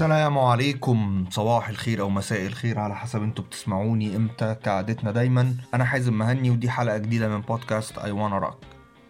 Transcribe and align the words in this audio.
السلام 0.00 0.38
عليكم. 0.38 1.24
صباح 1.30 1.68
الخير 1.68 2.00
أو 2.00 2.10
مساء 2.10 2.46
الخير 2.46 2.78
على 2.78 2.96
حسب 2.96 3.22
أنتوا 3.22 3.44
بتسمعوني 3.44 4.16
إمتى 4.16 4.54
كعادتنا 4.54 5.10
دايما. 5.10 5.54
أنا 5.74 5.84
حازم 5.84 6.18
مهني 6.18 6.50
ودي 6.50 6.70
حلقة 6.70 6.98
جديدة 6.98 7.28
من 7.28 7.40
بودكاست 7.40 7.98
اي 7.98 8.10
وأنا 8.10 8.38
راك 8.38 8.56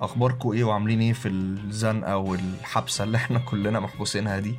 أخباركم 0.01 0.53
إيه 0.53 0.65
وعاملين 0.65 1.01
إيه 1.01 1.13
في 1.13 1.29
الزنقة 1.29 2.17
والحبسه 2.17 3.05
اللي 3.05 3.17
إحنا 3.17 3.39
كلنا 3.39 3.81
محبوسينها 3.81 4.39
دي؟ 4.39 4.55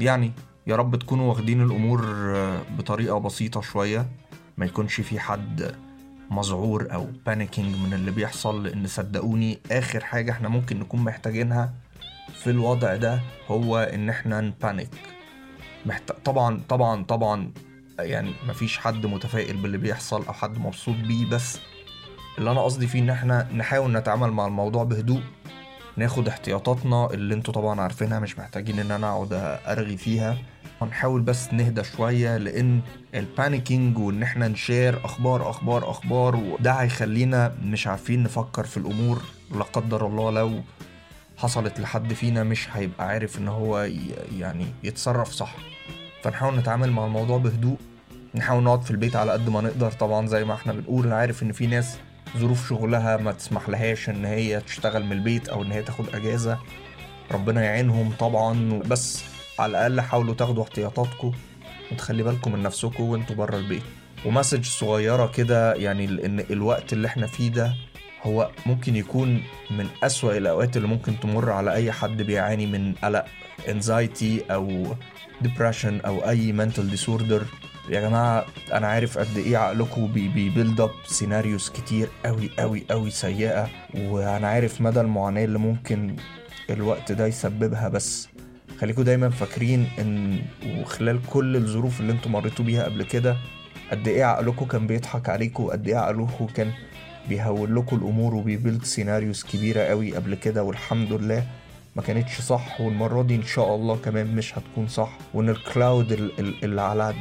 يعني 0.00 0.32
يا 0.66 0.76
رب 0.76 0.96
تكونوا 0.96 1.28
واخدين 1.28 1.62
الأمور 1.62 2.06
بطريقة 2.78 3.18
بسيطة 3.18 3.60
شوية. 3.60 4.06
ما 4.56 4.66
يكونش 4.66 5.00
في 5.00 5.20
حد 5.20 5.74
مذعور 6.30 6.92
أو 6.92 7.06
بانيكينج 7.26 7.76
من 7.76 7.92
اللي 7.92 8.10
بيحصل 8.10 8.66
لأن 8.66 8.86
صدقوني 8.86 9.58
آخر 9.70 10.04
حاجة 10.04 10.30
إحنا 10.30 10.48
ممكن 10.48 10.80
نكون 10.80 11.00
محتاجينها 11.00 11.72
في 12.34 12.50
الوضع 12.50 12.96
ده 12.96 13.20
هو 13.48 13.78
إن 13.78 14.08
إحنا 14.08 14.40
نبانيك 14.40 15.13
محت... 15.86 16.12
طبعا 16.24 16.60
طبعا 16.68 17.04
طبعا 17.04 17.50
يعني 17.98 18.32
مفيش 18.48 18.78
حد 18.78 19.06
متفائل 19.06 19.56
باللي 19.56 19.78
بيحصل 19.78 20.26
أو 20.26 20.32
حد 20.32 20.58
مبسوط 20.58 20.94
بيه 20.96 21.26
بس 21.30 21.58
اللي 22.38 22.50
أنا 22.50 22.60
قصدي 22.62 22.86
فيه 22.86 22.98
إن 22.98 23.10
إحنا 23.10 23.48
نحاول 23.52 23.92
نتعامل 23.92 24.30
مع 24.30 24.46
الموضوع 24.46 24.84
بهدوء 24.84 25.20
ناخد 25.96 26.28
احتياطاتنا 26.28 27.10
اللي 27.10 27.34
أنتوا 27.34 27.54
طبعا 27.54 27.80
عارفينها 27.80 28.20
مش 28.20 28.38
محتاجين 28.38 28.78
إن 28.78 28.90
أنا 28.90 29.10
أقعد 29.10 29.32
أرغي 29.66 29.96
فيها. 29.96 30.38
ونحاول 30.80 31.20
بس 31.20 31.52
نهدى 31.52 31.84
شوية 31.84 32.36
لأن 32.36 32.80
البانيكينج 33.14 33.98
وإن 33.98 34.22
إحنا 34.22 34.48
نشير 34.48 35.04
أخبار 35.04 35.50
أخبار 35.50 35.90
أخبار 35.90 36.36
وده 36.36 36.72
هيخلينا 36.72 37.54
مش 37.64 37.86
عارفين 37.86 38.22
نفكر 38.22 38.64
في 38.64 38.76
الأمور. 38.76 39.22
لا 39.50 39.62
قدر 39.64 40.06
الله 40.06 40.30
لو 40.30 40.60
حصلت 41.36 41.80
لحد 41.80 42.12
فينا 42.12 42.44
مش 42.44 42.68
هيبقى 42.76 43.06
عارف 43.08 43.38
إن 43.38 43.48
هو 43.48 43.88
يعني 44.38 44.66
يتصرف 44.84 45.32
صح. 45.32 45.54
فنحاول 46.24 46.56
نتعامل 46.56 46.90
مع 46.90 47.04
الموضوع 47.04 47.38
بهدوء. 47.38 47.76
نحاول 48.34 48.62
نقعد 48.62 48.82
في 48.82 48.90
البيت 48.90 49.16
على 49.16 49.32
قد 49.32 49.48
ما 49.48 49.60
نقدر. 49.60 49.90
طبعا 49.92 50.26
زي 50.26 50.44
ما 50.44 50.54
إحنا 50.54 50.72
بنقول 50.72 51.06
أنا 51.06 51.16
عارف 51.16 51.42
إن 51.42 51.52
في 51.52 51.66
ناس 51.66 51.96
ظروف 52.38 52.68
شغلها 52.68 53.16
ما 53.16 53.32
تسمح 53.32 53.68
لهاش 53.68 54.08
إن 54.08 54.24
هي 54.24 54.60
تشتغل 54.60 55.04
من 55.04 55.12
البيت 55.12 55.48
أو 55.48 55.62
إن 55.62 55.72
هي 55.72 55.82
تاخد 55.82 56.14
أجازة. 56.14 56.58
ربنا 57.32 57.64
يعينهم 57.64 58.12
طبعا. 58.18 58.78
بس 58.78 59.24
على 59.58 59.70
الأقل 59.70 60.00
حاولوا 60.00 60.34
تاخدوا 60.34 60.62
احتياطاتكم 60.62 61.32
وتخلي 61.92 62.22
بالكم 62.22 62.52
من 62.52 62.62
نفسكم 62.62 63.04
وأنتوا 63.04 63.36
بره 63.36 63.56
البيت. 63.56 63.82
ومسج 64.26 64.64
صغيرة 64.64 65.26
كده 65.26 65.74
يعني 65.74 66.04
إن 66.04 66.40
الوقت 66.50 66.92
اللي 66.92 67.08
إحنا 67.08 67.26
فيه 67.26 67.48
ده 67.50 67.74
هو 68.22 68.50
ممكن 68.66 68.96
يكون 68.96 69.42
من 69.70 69.86
أسوأ 70.02 70.36
الأوقات 70.36 70.76
اللي 70.76 70.88
ممكن 70.88 71.20
تمر 71.20 71.50
على 71.50 71.72
أي 71.72 71.92
حد 71.92 72.22
بيعاني 72.22 72.66
من 72.66 72.94
قلق. 73.04 73.24
Anxiety 73.66 74.50
أو 74.50 74.86
depression 75.44 76.06
أو 76.06 76.28
أي 76.28 76.52
mental 76.56 76.96
disorder. 76.98 77.42
يا 77.90 78.00
جماعة 78.00 78.46
أنا 78.72 78.86
عارف 78.86 79.18
قد 79.18 79.36
إيه 79.36 79.56
عقلكم 79.56 80.12
بي 80.12 80.31
build 80.31 80.80
up 80.80 80.90
scenarios 81.06 81.68
كتير 81.68 82.08
أوي 82.26 82.50
أوي 82.58 82.84
أوي 82.90 83.10
سيئة. 83.10 83.68
وأنا 83.94 84.48
عارف 84.48 84.80
مدى 84.80 85.00
المعاناة 85.00 85.44
اللي 85.44 85.58
ممكن 85.58 86.16
الوقت 86.70 87.12
ده 87.12 87.26
يسببها. 87.26 87.88
بس 87.88 88.28
خليكم 88.80 89.02
دايما 89.02 89.28
فاكرين 89.28 89.88
إن 89.98 90.38
وخلال 90.80 91.20
كل 91.26 91.56
الظروف 91.56 92.00
اللي 92.00 92.12
أنتم 92.12 92.32
مريتوا 92.32 92.64
بيها 92.64 92.84
قبل 92.84 93.02
كده 93.02 93.36
قد 93.90 94.08
إيه 94.08 94.24
عقلكم 94.24 94.66
كان 94.66 94.86
بيضحك 94.86 95.28
عليكم 95.28 95.64
قد 95.64 95.88
إيه 95.88 95.96
عقلكم 95.96 96.46
كان 96.46 96.72
بيهول 97.28 97.76
لكم 97.76 97.96
الأمور 97.96 98.34
وبي 98.34 98.53
build 98.53 98.84
scenarios 98.84 99.42
كبيرة 99.42 99.80
قوي 99.80 100.14
قبل 100.16 100.34
كده. 100.34 100.62
والحمد 100.62 101.12
لله 101.12 101.46
ما 101.96 102.02
كانتش 102.02 102.40
صح 102.40 102.80
والمرة 102.80 103.22
دي 103.22 103.34
إن 103.36 103.42
شاء 103.42 103.74
الله 103.74 103.96
كمان 103.96 104.34
مش 104.36 104.58
هتكون 104.58 104.88
صح. 104.88 105.18
وإن 105.34 105.48
ال 105.48 105.59
cloud 105.59 106.12
اللي 106.62 106.80
على 106.82 107.14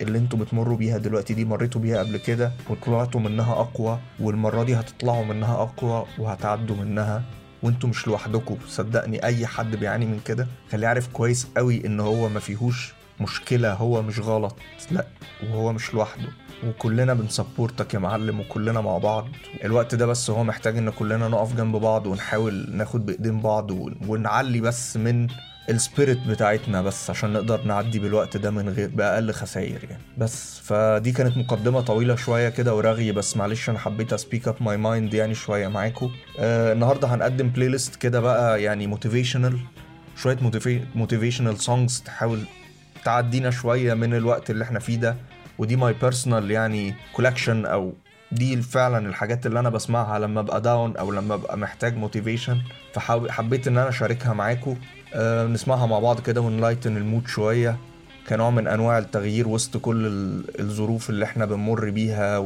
اللي 0.00 0.18
أنتوا 0.18 0.38
بتمروا 0.38 0.76
بيها 0.76 0.98
دلوقتي 0.98 1.34
دي 1.34 1.44
مريتوا 1.44 1.80
بيها 1.80 1.98
قبل 1.98 2.16
كده 2.16 2.52
وطلعتوا 2.70 3.20
منها 3.20 3.52
أقوى 3.52 3.98
والمرة 4.20 4.62
دي 4.62 4.74
هتطلعوا 4.74 5.24
منها 5.24 5.54
أقوى 5.62 6.06
وهتعدوا 6.18 6.76
منها. 6.76 7.22
وإنتوا 7.62 7.88
مش 7.88 8.06
لوحدكم 8.06 8.56
صدقني 8.66 9.24
أي 9.24 9.46
حد 9.46 9.76
بيعاني 9.76 10.06
من 10.06 10.20
كده 10.24 10.46
خليه 10.72 10.88
عارف 10.88 11.08
كويس 11.08 11.46
قوي 11.56 11.86
إن 11.86 12.00
هو 12.00 12.28
ما 12.28 12.40
فيهوش 12.40 12.94
مشكلة 13.20 13.72
هو 13.72 14.02
مش 14.02 14.18
غلط 14.20 14.56
لأ 14.90 15.06
وهو 15.42 15.72
مش 15.72 15.94
لوحده. 15.94 16.28
وكلنا 16.64 17.14
بن 17.14 17.30
support 17.30 17.86
ك 17.86 17.94
يا 17.94 17.98
معلم 17.98 18.40
وكلنا 18.40 18.80
مع 18.80 18.98
بعض. 18.98 19.28
الوقت 19.64 19.94
ده 19.94 20.06
بس 20.06 20.30
هو 20.30 20.44
محتاج 20.44 20.76
إن 20.78 20.90
كلنا 20.90 21.28
نقف 21.28 21.56
جنب 21.56 21.76
بعض 21.76 22.06
ونحاول 22.06 22.66
ناخد 22.72 23.06
بإيدين 23.06 23.40
بعض 23.40 23.70
ونعلي 24.08 24.60
بس 24.60 24.96
من 24.96 25.26
ال 25.70 25.77
spirit 25.77 26.18
بتاعتنا 26.28 26.82
بس 26.82 27.10
عشان 27.10 27.32
نقدر 27.32 27.62
نعدي 27.64 27.98
بالوقت 27.98 28.36
ده 28.36 28.50
من 28.50 28.68
غير 28.68 28.88
بأقل 28.88 29.32
خسائر 29.32 29.84
يعني. 29.90 30.02
بس 30.18 30.58
فدي 30.58 31.12
كانت 31.12 31.36
مقدمة 31.36 31.80
طويلة 31.80 32.16
شوية 32.16 32.48
كده 32.48 32.74
ورغي 32.74 33.12
بس 33.12 33.36
معلش 33.36 33.70
أنا 33.70 33.78
حبيت 33.78 34.12
speak 34.12 34.48
up 34.48 34.54
my 34.60 34.76
mind 34.76 35.14
يعني 35.14 35.34
شوية 35.34 35.68
معاكم 35.68 36.10
آه 36.38 36.72
النهارده 36.72 37.08
هنقدم 37.08 37.48
playlist 37.48 37.96
كده 37.96 38.20
بقى 38.20 38.62
يعني 38.62 38.86
motivational 38.86 39.58
شوية 40.16 40.38
motivational 40.94 41.58
songs 41.60 42.00
تحاول 42.06 42.40
تعدينا 43.04 43.50
شوية 43.50 43.94
من 43.94 44.14
الوقت 44.14 44.50
اللي 44.50 44.64
إحنا 44.64 44.78
فيه 44.78 44.96
ده. 44.96 45.16
ودي 45.58 45.76
my 45.76 45.92
personal 45.92 46.50
يعني 46.50 46.94
collection 47.12 47.66
أو 47.66 47.92
دي 48.32 48.62
فعلا 48.62 49.08
الحاجات 49.08 49.46
اللي 49.46 49.60
أنا 49.60 49.70
بسمعها 49.70 50.18
لما 50.18 50.40
أبقى 50.40 50.60
down 50.60 50.96
أو 50.96 51.12
لما 51.12 51.34
أبقى 51.34 51.58
محتاج 51.58 51.96
motivation 51.96 52.58
فحبيت 52.94 53.68
إن 53.68 53.78
أنا 53.78 53.88
أشاركها 53.88 54.32
معاكم 54.32 54.76
أه 55.14 55.46
نسمعها 55.46 55.86
مع 55.86 55.98
بعض 55.98 56.20
كده 56.20 56.40
ون 56.40 56.52
lighten 56.52 56.96
ال 56.96 57.02
mood 57.02 57.26
شوية. 57.28 57.76
كنوع 58.28 58.50
من 58.50 58.66
أنواع 58.66 58.98
التغيير 58.98 59.48
وسط 59.48 59.76
كل 59.76 60.06
الظروف 60.60 61.10
اللي 61.10 61.24
إحنا 61.24 61.44
بنمر 61.44 61.90
بيها 61.90 62.38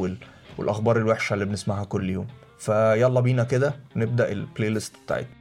والأخبار 0.58 0.96
الوحشة 0.96 1.34
اللي 1.34 1.44
بنسمعها 1.44 1.84
كل 1.84 2.10
يوم. 2.10 2.26
فيلا 2.58 3.20
بينا 3.20 3.44
كده 3.44 3.74
نبدأ 3.96 4.32
ال 4.32 4.70
playlist 4.70 4.92
بتاعتنا. 5.04 5.39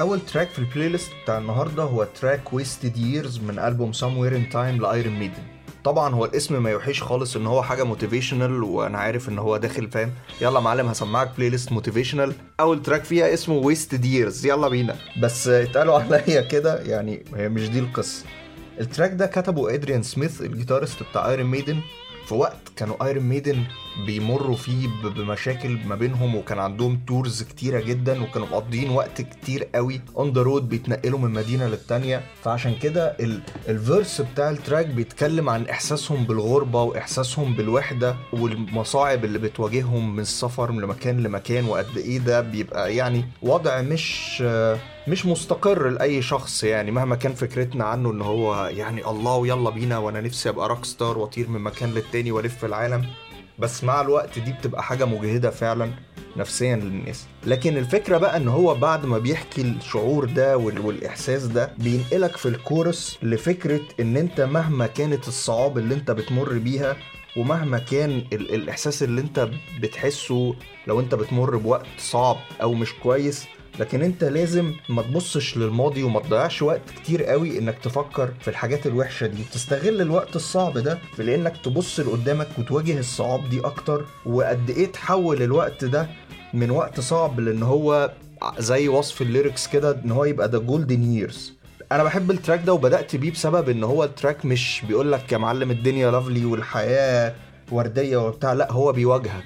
أول 0.00 0.20
track 0.20 0.48
في 0.48 0.58
ال 0.58 0.88
playlist 0.88 1.10
بتاع 1.22 1.38
النهارده 1.38 1.82
هو 1.82 2.04
track 2.20 2.52
Wasted 2.52 2.96
Years 2.96 3.38
من 3.38 3.58
ألبوم 3.58 3.92
Somewhere 3.92 4.36
in 4.36 4.48
Time 4.48 4.82
ل 4.82 4.88
Iron 4.88 5.12
Maiden 5.14 5.42
طبعا 5.84 6.14
هو 6.14 6.24
الاسم 6.24 6.62
ما 6.62 6.70
يوحيش 6.70 7.02
خالص 7.02 7.36
إن 7.36 7.46
هو 7.46 7.62
حاجة 7.62 7.84
motivational 7.84 8.62
وأنا 8.62 8.98
عارف 8.98 9.28
إن 9.28 9.38
هو 9.38 9.56
داخل 9.56 9.90
فاهم؟ 9.90 10.10
يلا 10.40 10.60
معلم 10.60 10.86
هسمعك 10.86 11.30
playlist 11.36 11.72
motivational 11.72 12.32
أول 12.60 12.82
track 12.82 13.04
فيها 13.04 13.34
اسمه 13.34 13.54
Wasted 13.54 14.04
Years 14.04 14.46
يلا 14.46 14.68
بينا. 14.68 14.96
بس 15.22 15.48
اتقلوا 15.48 15.94
عليا 15.98 16.40
كده 16.40 16.80
يعني 16.82 17.24
هي 17.36 17.48
مش 17.48 17.68
دي 17.68 17.78
القصة. 17.78 18.24
ال 18.80 18.85
track 18.85 19.12
ده 19.12 19.26
كتبه 19.26 19.74
ادريان 19.74 20.02
سميث 20.02 20.40
ال 20.40 20.46
guitarist 20.46 21.02
بتاع 21.10 21.28
Iron 21.30 21.46
Maiden 21.46 21.80
في 22.30 22.36
وقت 22.36 22.68
كانوا 22.76 23.06
Iron 23.06 23.24
Maiden 23.24 23.62
بيمروا 24.06 24.56
فيه 24.56 24.88
بمشاكل 25.04 25.78
ما 25.86 25.94
بينهم 25.94 26.34
وكان 26.34 26.58
عندهم 26.58 27.00
tours 27.06 27.42
كتيرة 27.42 27.80
جدا 27.80 28.22
وكانوا 28.22 28.46
مقضيين 28.46 28.90
وقت 28.90 29.22
كتير 29.22 29.64
قوي 29.74 30.00
on 30.16 30.32
the 30.32 30.42
road 30.42 30.68
بيتنقلوا 30.68 31.18
من 31.18 31.30
مدينة 31.30 31.66
للتانية. 31.66 32.22
فعشان 32.42 32.74
كده 32.82 33.16
ال 33.68 33.77
verse 33.77 34.20
بتاع 34.20 34.50
ال 34.50 34.56
track 34.56 34.86
بيتكلم 34.86 35.48
عن 35.48 35.66
إحساسهم 35.68 36.24
بالغربة 36.24 36.82
وإحساسهم 36.82 37.54
بالوحدة 37.56 38.16
والمصاعب 38.32 39.24
اللي 39.24 39.38
بتواجههم 39.38 40.14
من 40.16 40.20
السفر 40.22 40.72
من 40.72 40.86
مكان 40.86 41.22
لمكان 41.22 41.64
وقد 41.64 41.96
إيه 41.96 42.18
ده 42.18 42.40
بيبقى 42.40 42.96
يعني 42.96 43.24
وضع 43.42 43.80
مش 43.82 44.42
مش 45.08 45.26
مستقر 45.26 45.88
لأي 45.88 46.22
شخص 46.22 46.64
يعني 46.64 46.90
مهما 46.90 47.16
كان 47.16 47.34
فكرتنا 47.34 47.84
عنه 47.84 48.10
إن 48.10 48.22
هو 48.22 48.66
يعني 48.66 49.06
الله 49.06 49.36
ويلا 49.36 49.70
بينا 49.70 49.98
وأنا 49.98 50.20
نفسي 50.20 50.48
أبقى 50.48 50.68
rock 50.68 50.84
star 50.84 51.18
وأطير 51.18 51.48
من 51.48 51.60
مكان 51.60 51.90
للتاني 51.90 52.32
وألف 52.32 52.64
العالم. 52.64 53.06
بس 53.58 53.84
مع 53.84 54.00
الوقت 54.00 54.38
دي 54.38 54.52
بتبقى 54.52 54.82
حاجة 54.82 55.04
مجهدة 55.04 55.50
فعلا 55.50 55.90
نفسيا 56.36 56.76
للناس. 56.76 57.26
لكن 57.46 57.76
الفكرة 57.76 58.18
بقى 58.18 58.36
إن 58.36 58.48
هو 58.48 58.74
بعد 58.74 59.06
ما 59.06 59.18
بيحكي 59.18 59.60
الشعور 59.62 60.24
ده 60.24 60.56
والإحساس 60.56 61.42
ده 61.44 61.72
بينقلك 61.78 62.36
في 62.36 62.46
الكورس 62.48 63.18
لفكرة 63.22 63.80
إن 64.00 64.16
أنت 64.16 64.40
مهما 64.40 64.86
كانت 64.86 65.28
الصعاب 65.28 65.78
اللي 65.78 65.94
أنت 65.94 66.10
بتمر 66.10 66.58
بيها 66.58 66.96
ومهما 67.36 67.78
كان 67.78 68.10
ال- 68.32 68.54
الإحساس 68.54 69.02
اللي 69.02 69.20
أنت 69.20 69.48
بتحسه 69.80 70.54
لو 70.86 71.00
أنت 71.00 71.14
بتمر 71.14 71.56
بوقت 71.56 71.86
صعب 71.98 72.36
أو 72.62 72.74
مش 72.74 72.94
كويس 73.02 73.44
لكن 73.78 74.02
انت 74.02 74.24
لازم 74.24 74.72
ما 74.88 75.02
تبصش 75.02 75.56
للماضي 75.56 76.02
وما 76.02 76.20
تضيعش 76.20 76.62
وقت 76.62 76.80
كتير 76.96 77.24
قوي 77.24 77.58
انك 77.58 77.78
تفكر 77.78 78.28
في 78.40 78.48
الحاجات 78.48 78.86
الوحشة 78.86 79.26
دي. 79.26 79.42
تستغل 79.52 80.00
الوقت 80.00 80.36
الصعب 80.36 80.78
ده 80.78 80.98
في 81.16 81.34
انك 81.34 81.54
تبص 81.64 82.00
لقدامك 82.00 82.48
وتواجه 82.58 82.98
الصعاب 82.98 83.48
دي 83.50 83.60
أكتر. 83.60 84.04
وقد 84.26 84.70
إيه 84.70 84.86
تحول 84.86 85.42
الوقت 85.42 85.84
ده 85.84 86.08
من 86.54 86.70
وقت 86.70 87.00
صعب 87.00 87.40
لإن 87.40 87.62
هو 87.62 88.12
زي 88.58 88.88
وصف 88.88 89.22
ال 89.22 89.29
lyrics 89.29 89.68
كده 89.68 90.00
إن 90.04 90.10
هو 90.10 90.24
يبقى 90.24 90.48
ده 90.48 90.58
golden 90.58 91.02
years 91.12 91.52
أنا 91.92 92.04
بحب 92.04 92.30
ال 92.30 92.35
track 92.35 92.62
ده 92.66 92.72
وبدأت 92.72 93.16
بيه 93.16 93.30
بسبب 93.30 93.68
إن 93.68 93.84
هو 93.84 94.04
ال 94.04 94.11
track 94.11 94.44
مش 94.44 94.82
بيقول 94.88 95.12
لك 95.12 95.32
يا 95.32 95.38
معلم 95.38 95.70
الدنيا 95.70 96.10
lovely 96.10 96.44
والحياة 96.44 97.34
وردية 97.72 98.16
وبتاع 98.16 98.52
لأ 98.52 98.72
هو 98.72 98.92
بيواجهك. 98.92 99.44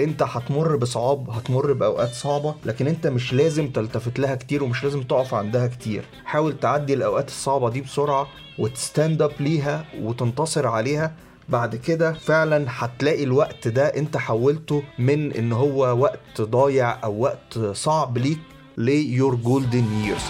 انت 0.00 0.22
هتمر 0.22 0.76
بصعاب 0.76 1.30
هتمر 1.30 1.72
بأوقات 1.72 2.12
صعبة 2.12 2.54
لكن 2.64 2.86
انت 2.86 3.06
مش 3.06 3.32
لازم 3.34 3.68
تلتفت 3.70 4.18
لها 4.18 4.34
كتير 4.34 4.64
ومش 4.64 4.84
لازم 4.84 5.02
تقف 5.02 5.34
عندها 5.34 5.66
كتير. 5.66 6.04
حاول 6.24 6.60
تعدي 6.60 6.94
الأوقات 6.94 7.28
الصعبة 7.28 7.70
دي 7.70 7.80
بسرعة 7.80 8.26
وت 8.58 8.76
stand 8.76 9.22
up 9.22 9.32
ليها 9.40 9.84
وتنتصر 10.02 10.66
عليها. 10.66 11.12
بعد 11.48 11.76
كده 11.76 12.12
فعلا 12.12 12.66
هتلاقي 12.68 13.24
الوقت 13.24 13.68
ده 13.68 13.86
انت 13.86 14.16
حولته 14.16 14.82
من 14.98 15.32
إن 15.32 15.52
هو 15.52 15.98
وقت 15.98 16.40
ضايع 16.40 17.04
أو 17.04 17.20
وقت 17.20 17.58
صعب 17.58 18.18
ليك 18.18 18.38
ل 18.76 18.88
your 18.88 19.34
golden 19.34 19.84
years 20.04 20.22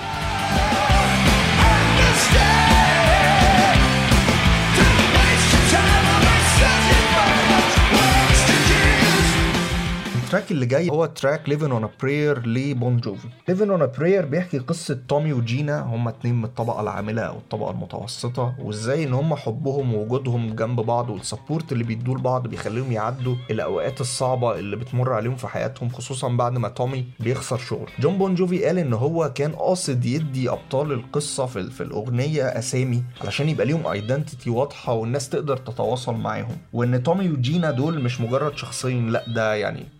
ال 10.27 10.31
track 10.31 10.51
اللي 10.51 10.67
جاي 10.67 10.91
هو 10.91 11.07
track 11.07 11.49
Livin' 11.49 11.71
on 11.71 11.85
a 11.85 11.91
Prayer 12.03 12.47
ل 12.47 12.59
Bon 12.59 12.97
Jovi. 12.97 13.29
Livin' 13.49 13.71
on 13.71 13.83
a 13.83 13.87
Prayer 13.87 14.27
بيحكي 14.27 14.59
قصة 14.59 14.99
تومي 15.09 15.33
وجينا 15.33 15.81
هما 15.81 16.11
اتنين 16.11 16.35
من 16.35 16.45
الطبقة 16.45 16.81
العاملة 16.81 17.23
أو 17.23 17.37
الطبقة 17.37 17.71
المتوسطة 17.71 18.55
وازاي 18.59 19.05
إن 19.05 19.13
هما 19.15 19.37
حبهم 19.37 19.95
ووجودهم 19.95 20.55
جنب 20.57 20.81
بعض 20.81 21.11
وال 21.11 21.25
support 21.25 21.73
اللي 21.73 21.85
بيدوه 21.85 22.17
لبعض 22.19 22.47
بيخليهم 22.47 22.93
يعدوا 22.93 23.35
الأوقات 23.51 24.01
الصعبة 24.01 24.59
اللي 24.59 24.77
بتمر 24.77 25.13
عليهم 25.13 25.37
في 25.37 25.47
حياتهم 25.49 25.89
خصوصا 25.89 26.29
بعد 26.29 26.59
ما 26.59 26.69
تومي 26.69 27.05
بيخسر 27.21 27.59
شغل. 27.59 27.91
جون 28.01 28.19
بون 28.19 28.35
جوفي 28.35 28.65
قال 28.65 28.79
إن 28.79 28.93
هو 28.93 29.33
كان 29.35 29.53
قاصد 29.53 30.05
يدي 30.05 30.51
أبطال 30.51 30.93
القصة 30.93 31.47
في, 31.47 31.71
في 31.71 31.83
الأغنية 31.83 32.43
أسامي 32.45 33.03
علشان 33.21 33.49
يبقى 33.49 33.67
ليهم 33.67 33.87
identity 33.87 34.51
واضحة 34.51 34.93
والناس 34.93 35.29
تقدر 35.29 35.57
تتواصل 35.57 36.15
معاهم 36.15 36.57
وإن 36.73 37.03
تومي 37.03 37.29
وجينا 37.31 37.71
دول 37.71 38.03
مش 38.03 38.21
مجرد 38.21 38.57
شخصين 38.57 39.11
لأ 39.11 39.25
ده 39.35 39.55
يعني 39.55 39.96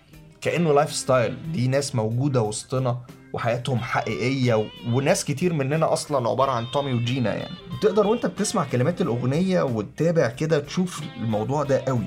كأنه 0.47 0.73
lifestyle 0.73 1.53
دي 1.53 1.69
ناس 1.69 1.95
موجودة 1.95 2.43
وسطنا 2.43 2.99
وحياتهم 3.33 3.79
حقيقية 3.79 4.55
و... 4.55 4.65
وناس 4.93 5.25
كتير 5.25 5.53
مننا 5.53 5.93
أصلا 5.93 6.29
عبارة 6.29 6.51
عن 6.51 6.65
تومي 6.73 6.93
وجينا 6.93 7.35
يعني. 7.35 7.55
تقدر 7.83 8.07
وأنت 8.07 8.27
بتسمع 8.27 8.65
كلمات 8.65 9.01
الأغنية 9.01 9.63
وتتابع 9.63 10.29
كده 10.29 10.59
تشوف 10.59 11.03
الموضوع 11.17 11.63
ده 11.63 11.79
قوي. 11.81 12.07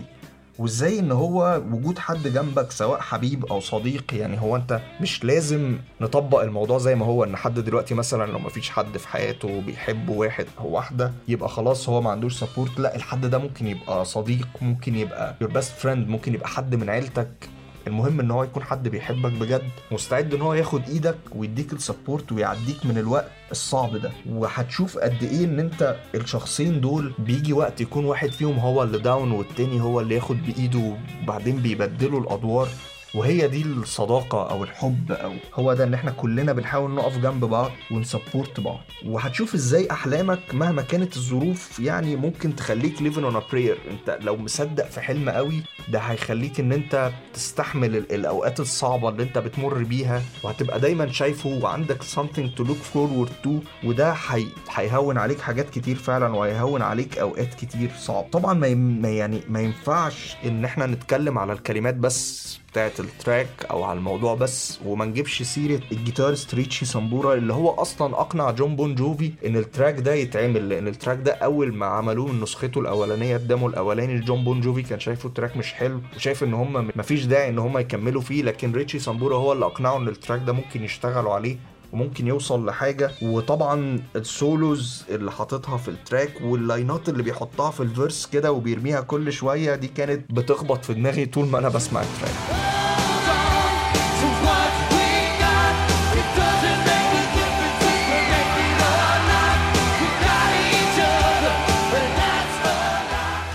وإزاي 0.60 1.00
إن 1.00 1.12
هو 1.12 1.62
وجود 1.72 2.00
حد 2.00 2.28
جنبك 2.28 2.72
سواء 2.72 3.00
حبيب 3.00 3.46
أو 3.46 3.60
صديق 3.60 4.14
يعني 4.14 4.42
هو 4.42 4.56
أنت 4.56 4.80
مش 5.02 5.24
لازم 5.24 5.78
نطبق 6.02 6.42
الموضوع 6.42 6.78
زي 6.78 6.96
ما 6.96 7.06
هو 7.06 7.24
إن 7.24 7.36
حد 7.36 7.60
دلوقتي 7.60 7.94
مثلا 7.94 8.32
لو 8.32 8.40
مفيش 8.40 8.70
حد 8.70 8.98
في 8.98 9.08
حياته 9.08 9.62
بيحب 9.62 10.10
واحد 10.10 10.46
أو 10.60 10.68
واحدة 10.68 11.12
يبقى 11.28 11.50
خلاص 11.50 11.90
هو 11.90 12.02
ما 12.02 12.10
عندوش 12.12 12.40
support 12.40 12.80
لا 12.80 12.96
الحد 12.96 13.26
ده 13.26 13.38
ممكن 13.38 13.68
يبقى 13.68 14.06
صديق 14.06 14.48
ممكن 14.62 14.96
يبقى 14.96 15.36
your 15.44 15.48
best 15.48 15.84
friend 15.84 15.88
ممكن 16.08 16.34
يبقى 16.34 16.48
حد 16.48 16.76
من 16.76 16.90
عيلتك. 16.90 17.50
المهم 17.90 18.20
إن 18.20 18.32
هو 18.32 18.44
يكون 18.44 18.64
حد 18.64 18.88
بيحبك 18.88 19.32
بجد. 19.32 19.70
مستعد 19.92 20.34
إن 20.34 20.42
هو 20.42 20.54
ياخد 20.54 20.82
إيدك 20.90 21.18
ويديك 21.36 21.74
ال 21.74 21.81
support 21.81 22.32
ويعديك 22.32 22.86
من 22.86 22.98
الوقت 22.98 23.32
الصعب 23.52 23.96
ده. 23.96 24.12
وهتشوف 24.30 24.98
قد 24.98 25.24
إيه 25.24 25.46
إن 25.46 25.60
أنت 25.60 25.96
الشخصين 26.16 26.82
دول 26.82 27.14
بيجي 27.20 27.54
وقت 27.54 27.82
يكون 27.82 28.06
واحد 28.06 28.30
فيهم 28.32 28.60
هو 28.60 28.84
اللي 28.84 28.98
down 29.00 29.32
والتاني 29.32 29.82
هو 29.82 30.00
اللي 30.00 30.16
ياخد 30.16 30.38
بإيده 30.46 30.96
وبعدين 31.24 31.56
بيبدلوا 31.58 32.20
الأدوار. 32.22 32.68
وهي 33.16 33.48
دي 33.48 33.62
الصداقة 33.62 34.50
أو 34.50 34.64
الحب 34.64 35.12
أو 35.12 35.34
هو 35.54 35.74
ده 35.74 35.84
إن 35.84 35.94
إحنا 35.94 36.12
كلنا 36.12 36.54
بنحاول 36.54 36.92
نقف 36.92 37.18
جنب 37.18 37.46
بعض 37.46 37.72
ون 37.92 38.07
support 38.07 38.60
بعض. 38.60 38.80
وهتشوف 39.06 39.54
إزاي 39.56 39.88
أحلامك 39.92 40.40
مهما 40.54 40.82
كانت 40.82 41.18
الظروف 41.18 41.80
يعني 41.80 42.16
ممكن 42.16 42.56
تخليك 42.56 43.02
livin' 43.02 43.24
on 43.24 43.42
a 43.52 43.55
prayer 43.55 43.78
أنت 43.92 44.18
لو 44.22 44.38
مصدق 44.38 44.86
في 44.90 45.02
حلم 45.02 45.30
قوي 45.30 45.64
ده 45.90 46.00
هيخليك 46.00 46.60
إن 46.60 46.72
أنت 46.72 47.12
تستحمل 47.34 47.96
الأوقات 47.96 48.60
الصعبة 48.60 49.10
اللي 49.10 49.24
أنت 49.24 49.38
بتمر 49.38 49.84
بيها. 49.84 50.22
وهتبقى 50.44 50.80
دايما 50.80 51.12
شايفه 51.12 51.50
وعندك 51.50 52.04
something 52.04 52.60
to 52.60 52.64
look 52.68 52.96
forward 52.96 53.30
to 53.46 53.50
وده 53.84 54.12
هي... 54.30 54.46
هيهون 54.76 55.18
عليك 55.18 55.40
حاجات 55.42 55.70
كتير 55.70 55.96
فعلا 55.96 56.28
وهيهون 56.36 56.82
عليك 56.82 57.18
أوقات 57.18 57.54
كتير 57.54 57.92
صعب. 58.00 58.24
طبعا 58.32 58.54
ما. 58.54 59.10
يعني 59.10 59.42
ما 59.50 59.62
ينفعش 59.62 60.36
إن 60.46 60.66
إحنا 60.66 60.86
نتكلم 60.86 61.38
على 61.38 61.54
الكلمات 61.54 61.96
بس 61.96 62.60
بتاعت 62.72 63.00
ال 63.00 63.11
track 63.11 63.66
أو 63.72 63.84
على 63.84 63.98
الموضوع 64.00 64.36
بس 64.36 64.80
وما 64.86 65.06
نجيبش 65.06 65.44
سيرة 65.44 65.82
ال 65.92 65.98
guitarist 65.98 66.56
ريتشي 66.56 66.86
سامبورا 66.86 67.34
اللي 67.34 67.54
هو 67.54 67.70
أصلا 67.70 68.22
أقنع 68.22 68.52
جون 68.52 68.76
بون 68.76 68.96
جوفي 68.96 69.32
إن 69.46 69.56
ال 69.56 69.63
track 69.63 70.00
ده 70.00 70.14
يتعمل 70.14 70.70
لأن 70.70 70.88
ال 70.88 70.93
track 70.93 71.18
ده 71.20 71.32
أول 71.34 71.74
ما 71.74 71.86
عملوه 71.86 72.28
من 72.32 72.42
نسخته 72.42 72.82
الأولانية 72.82 73.36
ال 73.36 73.42
demo 73.42 73.68
الأولاني 73.68 74.20
جون 74.20 74.44
بون 74.44 74.62
جوفي 74.62 74.82
كان 74.82 75.00
شايفه 75.00 75.30
ال 75.30 75.34
track 75.34 75.58
مش 75.58 75.74
حلو 75.74 76.02
وشايف 76.16 76.44
إن 76.44 76.54
هم 76.54 76.92
مفيش 76.96 77.26
داعي 77.26 77.50
إن 77.50 77.60
هم 77.60 77.78
يكملوا 77.78 78.22
فيه 78.22 78.44
لكن 78.44 78.72
ريتشي 78.72 79.00
سامبورا 79.00 79.38
هو 79.38 79.54
اللي 79.54 79.66
أقنعه 79.66 79.98
إن 79.98 80.08
ال 80.08 80.13
track 80.13 80.42
ده 80.48 80.54
ممكن 80.54 80.84
يشتغلوا 80.84 81.34
عليه. 81.34 81.58
وممكن 81.94 82.28
يوصل 82.28 82.66
لحاجة. 82.66 83.12
وطبعا 83.22 84.00
ال 84.16 84.30
solos 84.30 85.04
اللي 85.10 85.32
حاططها 85.32 85.78
في 85.78 85.88
ال 85.88 85.95
track 85.95 86.34
واللاينات 86.44 87.10
اللي 87.10 87.24
بيحطها 87.24 87.72
في 87.72 87.80
ال 87.80 87.87
verse 87.87 88.26
كده 88.26 88.52
وبيرميها 88.52 89.02
كل 89.02 89.34
شوية 89.34 89.76
دي 89.76 89.88
كانت 89.88 90.32
بتخبط 90.32 90.86
في 90.86 90.94
دماغي 90.94 91.26
طول 91.26 91.46
ما 91.48 91.60
أنا 91.60 91.70
بسمع 91.70 92.02
ال 92.02 92.10
track. 92.10 92.60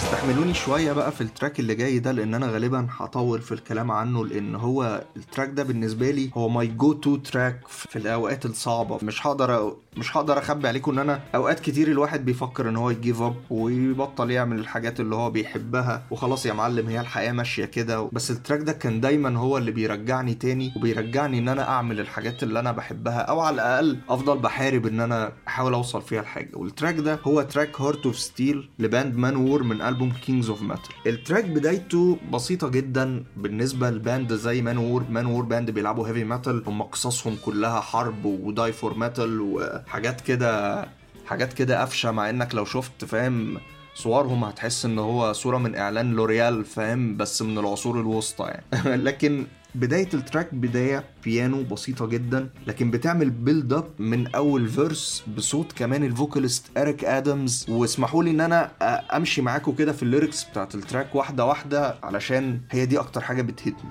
استحملوني 0.02 0.53
شوية 0.64 0.92
بقى 0.92 1.12
في 1.12 1.20
ال 1.20 1.27
track 1.27 1.60
اللي 1.60 1.74
جاي 1.74 1.98
ده 1.98 2.12
لأن 2.12 2.34
أنا 2.34 2.46
غالبا 2.46 2.88
هطول 2.90 3.42
في 3.42 3.52
الكلام 3.52 3.90
عنه 3.90 4.26
لأن 4.26 4.54
هو 4.54 5.04
ال 5.16 5.21
track 5.21 5.48
ده 5.50 5.62
بالنسبة 5.62 6.10
لي 6.10 6.30
هو 6.34 6.48
my 6.48 6.66
go-to 6.66 7.16
track 7.16 7.60
في 7.68 7.96
الأوقات 7.96 8.46
الصعبة. 8.46 8.98
مش 9.02 9.26
هقدر 9.26 9.76
مش 9.96 10.16
هقدر 10.16 10.38
أخبي 10.38 10.68
عليكم 10.68 10.92
إن 10.92 10.98
أنا 10.98 11.20
أوقات 11.34 11.60
كتير 11.60 11.88
الواحد 11.88 12.24
بيفكر 12.24 12.68
إن 12.68 12.76
هو 12.76 12.90
ي 12.90 12.96
give 12.96 13.22
up 13.22 13.34
ويبطل 13.50 14.30
يعمل 14.30 14.58
الحاجات 14.58 15.00
اللي 15.00 15.14
هو 15.14 15.30
بيحبها 15.30 16.02
وخلاص 16.10 16.46
يا 16.46 16.52
معلم 16.52 16.88
هي 16.88 17.00
الحياة 17.00 17.32
ماشية 17.32 17.64
كده. 17.64 18.08
بس 18.12 18.30
ال 18.30 18.35
track 18.35 18.60
ده 18.60 18.72
كان 18.72 19.00
دايما 19.00 19.38
هو 19.38 19.58
اللي 19.58 19.70
بيرجعني 19.70 20.34
تاني 20.34 20.72
وبيرجعني 20.76 21.38
إن 21.38 21.48
أنا 21.48 21.68
أعمل 21.68 22.00
الحاجات 22.00 22.42
اللي 22.42 22.60
أنا 22.60 22.72
بحبها 22.72 23.18
أو 23.18 23.40
على 23.40 23.54
الأقل 23.54 23.98
أفضل 24.08 24.38
بحارب 24.38 24.86
إن 24.86 25.00
أنا 25.00 25.32
أحاول 25.48 25.74
أوصل 25.74 26.02
فيها 26.02 26.22
لحاجه 26.22 26.50
وال 26.54 26.65
track 26.65 26.94
ده 26.96 27.18
هو 27.24 27.42
track 27.42 27.80
Heart 27.80 28.06
of 28.06 28.18
Steel 28.18 28.68
ل 28.78 29.16
band 29.16 29.36
Manowar 29.36 29.62
من 29.62 29.82
ألبوم 29.82 30.12
Kings 30.26 30.53
of 30.54 30.62
Metal 30.62 30.94
ال 31.06 31.12
track 31.12 31.44
بدايته 31.44 32.18
بسيطة 32.32 32.68
جدا 32.68 33.24
بالنسبة 33.36 33.90
ل 33.90 33.99
band 33.99 34.32
زي 34.32 34.62
Manowar 34.62 35.04
Manowar 35.10 35.44
band 35.44 35.70
بيلعبوا 35.70 36.08
heavy 36.08 36.24
metal 36.24 36.62
هم 36.66 36.82
قصصهم 36.82 37.36
كلها 37.44 37.80
حرب 37.80 38.24
و 38.24 38.36
die 38.36 38.72
for 38.72 38.98
metal 38.98 39.40
وحاجات 39.40 40.20
كده 40.20 40.84
حاجات 41.26 41.52
كده 41.52 41.82
قفشة 41.82 42.10
مع 42.10 42.30
إنك 42.30 42.54
لو 42.54 42.64
شفت 42.64 43.04
فاهم 43.04 43.58
صورهم 43.94 44.44
هتحس 44.44 44.84
إن 44.84 44.98
هو 44.98 45.32
صورة 45.32 45.58
من 45.58 45.74
إعلان 45.76 46.12
لوريال 46.12 46.64
فاهم 46.64 47.16
بس 47.16 47.42
من 47.42 47.58
العصور 47.58 48.00
الوسطى 48.00 48.44
يعني. 48.44 48.96
لكن 49.06 49.46
بداية 49.74 50.08
ال 50.14 50.21
track 50.21 50.54
بداية 50.54 51.04
بيانو 51.24 51.62
بسيطة 51.62 52.06
جدا 52.06 52.48
لكن 52.66 52.90
بتعمل 52.90 53.30
build 53.30 53.72
up 53.72 53.88
من 53.98 54.34
أول 54.34 54.68
verse 54.68 55.24
بصوت 55.36 55.72
كمان 55.72 56.04
ال 56.04 56.12
vocalist 56.12 56.78
إريك 56.78 57.04
آدمز 57.04 57.66
واسمحوا 57.68 58.24
لي 58.24 58.30
إن 58.30 58.40
أنا 58.40 58.70
أمشي 59.16 59.42
معاكم 59.42 59.74
كده 59.74 59.92
في 59.92 60.02
ال 60.02 60.08
lyrics 60.08 60.44
بتاعت 60.44 60.74
ال 60.74 60.81
track 60.81 61.14
واحدة 61.14 61.44
واحدة 61.44 61.96
علشان 62.02 62.60
هي 62.70 62.86
دي 62.86 62.98
أكتر 62.98 63.20
حاجة 63.20 63.42
بتهزني. 63.42 63.90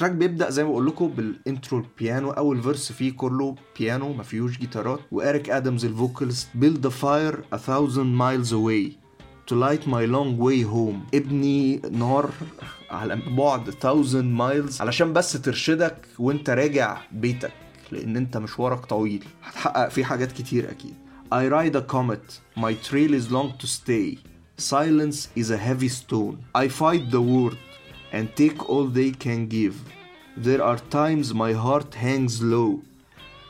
ال 0.00 0.03
track 0.03 0.18
بيبدأ 0.18 0.50
زي 0.50 0.64
ما 0.64 0.70
بقول 0.70 0.86
لكم 0.86 1.08
بال 1.08 1.28
intro 1.28 1.78
البيانو 1.78 2.30
اول 2.30 2.62
verse 2.62 2.92
فيه 2.92 3.12
كله 3.12 3.54
بيانو 3.78 4.12
ما 4.12 4.22
فيهوش 4.22 4.58
جيتارات. 4.58 5.00
واريك 5.12 5.50
ادمز 5.50 5.84
ال 5.84 5.93
vocals 5.93 6.46
build 6.60 6.86
a 6.86 6.90
fire 6.90 7.36
a 7.54 7.58
thousand 7.58 8.16
miles 8.18 8.52
away 8.52 8.92
to 9.50 9.54
light 9.54 9.86
my 9.86 10.06
long 10.06 10.38
way 10.38 10.62
home. 10.62 11.14
ابني 11.14 11.76
نار 11.90 12.30
على 12.90 13.20
بعد 13.36 13.70
thousand 13.70 14.40
miles 14.40 14.80
علشان 14.80 15.12
بس 15.12 15.32
ترشدك 15.32 15.96
وانت 16.18 16.50
راجع 16.50 16.98
بيتك 17.12 17.52
لأن 17.92 18.16
انت 18.16 18.36
مشوارك 18.36 18.86
طويل. 18.86 19.24
هتحقق 19.44 19.88
فيه 19.88 20.04
حاجات 20.04 20.32
كتير 20.32 20.70
أكيد. 20.70 20.94
I 21.34 21.48
ride 21.52 21.76
a 21.76 21.82
comet. 21.82 22.40
My 22.56 22.74
trail 22.88 23.14
is 23.14 23.30
long 23.30 23.52
to 23.62 23.66
stay. 23.66 24.18
Silence 24.56 25.28
is 25.36 25.50
a 25.50 25.56
heavy 25.68 25.88
stone. 25.88 26.36
I 26.54 26.68
fight 26.68 27.10
the 27.10 27.20
world. 27.20 27.58
And 28.12 28.28
take 28.36 28.68
all 28.68 28.86
they 28.86 29.10
can 29.10 29.46
give. 29.46 29.76
There 30.36 30.62
are 30.62 30.78
times 30.90 31.34
my 31.34 31.52
heart 31.52 31.94
hangs 31.94 32.42
low. 32.42 32.82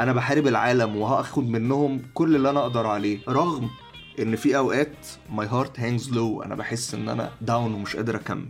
أنا 0.00 0.12
بحارب 0.12 0.46
العالم 0.46 0.96
وهاخد 0.96 1.48
منهم 1.48 2.02
كل 2.14 2.36
اللي 2.36 2.50
أنا 2.50 2.60
أقدر 2.60 2.86
عليه 2.86 3.18
رغم 3.28 3.70
إن 4.18 4.36
في 4.36 4.56
أوقات 4.56 5.06
my 5.36 5.46
heart 5.46 5.76
hangs 5.76 6.10
low 6.10 6.44
أنا 6.44 6.54
بحس 6.54 6.94
إن 6.94 7.08
أنا 7.08 7.30
داون 7.40 7.74
ومش 7.74 7.96
قادر 7.96 8.16
أكمل. 8.16 8.48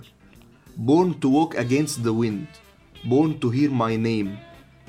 Born 0.79 1.14
to 1.21 1.29
walk 1.29 1.55
against 1.55 2.02
the 2.05 2.12
wind. 2.12 2.47
Born 3.05 3.40
to 3.40 3.50
hear 3.50 3.71
my 3.71 3.97
name. 3.97 4.38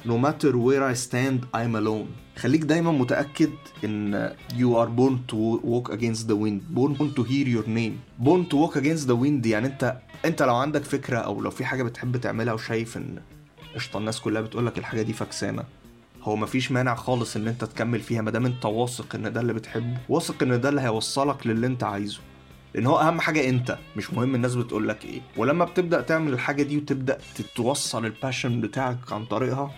No 0.05 0.17
matter 0.17 0.51
where 0.57 0.83
I 0.83 0.93
stand 0.93 1.39
I'm 1.53 1.75
alone. 1.75 2.07
خليك 2.37 2.61
دايما 2.61 2.91
متأكد 2.91 3.51
إن 3.83 4.33
you 4.49 4.75
are 4.75 4.89
born 4.89 5.31
to 5.31 5.59
walk 5.63 5.93
against 5.93 6.27
the 6.27 6.35
wind. 6.35 6.61
Born 6.75 7.13
to 7.15 7.23
hear 7.23 7.47
your 7.47 7.67
name. 7.67 7.93
Born 8.19 8.45
to 8.49 8.55
walk 8.57 8.75
against 8.75 9.07
the 9.07 9.15
wind 9.15 9.45
يعني 9.45 9.67
انت 9.67 9.97
أنت 10.25 10.43
لو 10.43 10.55
عندك 10.55 10.83
فكرة 10.83 11.17
أو 11.17 11.41
لو 11.41 11.49
في 11.49 11.65
حاجة 11.65 11.83
بتحب 11.83 12.17
تعملها 12.17 12.53
وشايف 12.53 12.97
إن 12.97 13.21
قشطة 13.75 13.97
الناس 13.97 14.19
كلها 14.19 14.41
بتقولك 14.41 14.77
الحاجة 14.77 15.01
دي 15.01 15.13
فكسانة. 15.13 15.63
هو 16.23 16.35
مفيش 16.35 16.71
مانع 16.71 16.95
خالص 16.95 17.35
إن 17.35 17.47
أنت 17.47 17.63
تكمل 17.63 17.99
فيها 17.99 18.21
مادام 18.21 18.45
أنت 18.45 18.65
واثق 18.65 19.15
إن 19.15 19.33
ده 19.33 19.41
اللي 19.41 19.53
بتحبه. 19.53 19.97
واثق 20.09 20.43
إن 20.43 20.61
ده 20.61 20.69
اللي 20.69 20.81
هيوصلك 20.81 21.47
للي 21.47 21.67
أنت 21.67 21.83
عايزه. 21.83 22.19
لأن 22.73 22.85
هو 22.87 22.99
أهم 22.99 23.21
حاجة 23.21 23.49
أنت 23.49 23.77
مش 23.97 24.13
مهم 24.13 24.35
الناس 24.35 24.55
بتقول 24.55 24.87
لك 24.87 25.05
إيه. 25.05 25.21
ولما 25.37 25.65
بتبدأ 25.65 26.01
تعمل 26.01 26.33
الحاجة 26.33 26.63
دي 26.63 26.77
وتبدأ 26.77 27.17
تتوصل 27.35 28.05
ال 28.05 28.12
passion 28.12 28.61
بتاعك 28.61 29.11
عن 29.11 29.25
طريقها 29.25 29.71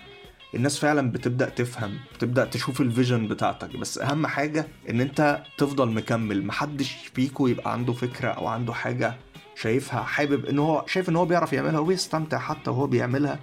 الناس 0.56 0.80
فعلا 0.80 1.12
بتبدأ 1.12 1.50
تفهم 1.50 1.98
بتبدأ 2.16 2.46
تشوف 2.46 2.82
ال 2.82 2.88
vision 2.88 3.28
بتاعتك. 3.28 3.78
بس 3.78 3.98
أهم 3.98 4.28
حاجة 4.28 4.68
إن 4.90 5.02
أنت 5.02 5.44
تفضل 5.58 5.92
مكمل 5.92 6.46
محدش 6.46 6.96
فيكو 7.14 7.48
يبقى 7.48 7.74
عنده 7.74 7.94
فكرة 7.94 8.28
أو 8.30 8.48
عنده 8.48 8.74
حاجة 8.74 9.16
شايفها 9.56 10.04
حابب 10.04 10.46
إن 10.46 10.60
هو 10.60 10.86
شايف 10.88 11.10
إن 11.10 11.16
هو 11.16 11.26
بيعرف 11.26 11.54
يعملها 11.54 11.80
وبيستمتع 11.80 12.38
حتى 12.38 12.70
وهو 12.70 12.88
بيعملها. 12.88 13.40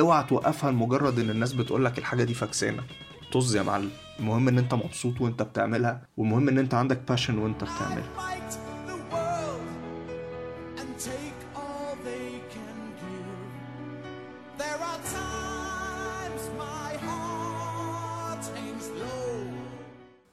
اوعى 0.00 0.24
توقفها 0.24 0.70
لمجرد 0.70 1.18
إن 1.18 1.30
الناس 1.30 1.52
بتقول 1.52 1.84
لك 1.84 1.98
الحاجة 1.98 2.24
دي 2.24 2.34
فكسانه 2.34 2.82
طز 3.32 3.56
يا 3.56 3.62
معلم. 3.62 3.90
المهم 4.20 4.48
إن 4.48 4.58
أنت 4.58 4.74
مبسوط 4.74 5.20
وأنت 5.20 5.42
بتعملها 5.42 6.02
والمهم 6.16 6.48
إن 6.48 6.58
أنت 6.58 6.74
عندك 6.74 7.00
باشن 7.08 7.38
وأنت 7.38 7.64
بتعملها. 7.64 8.69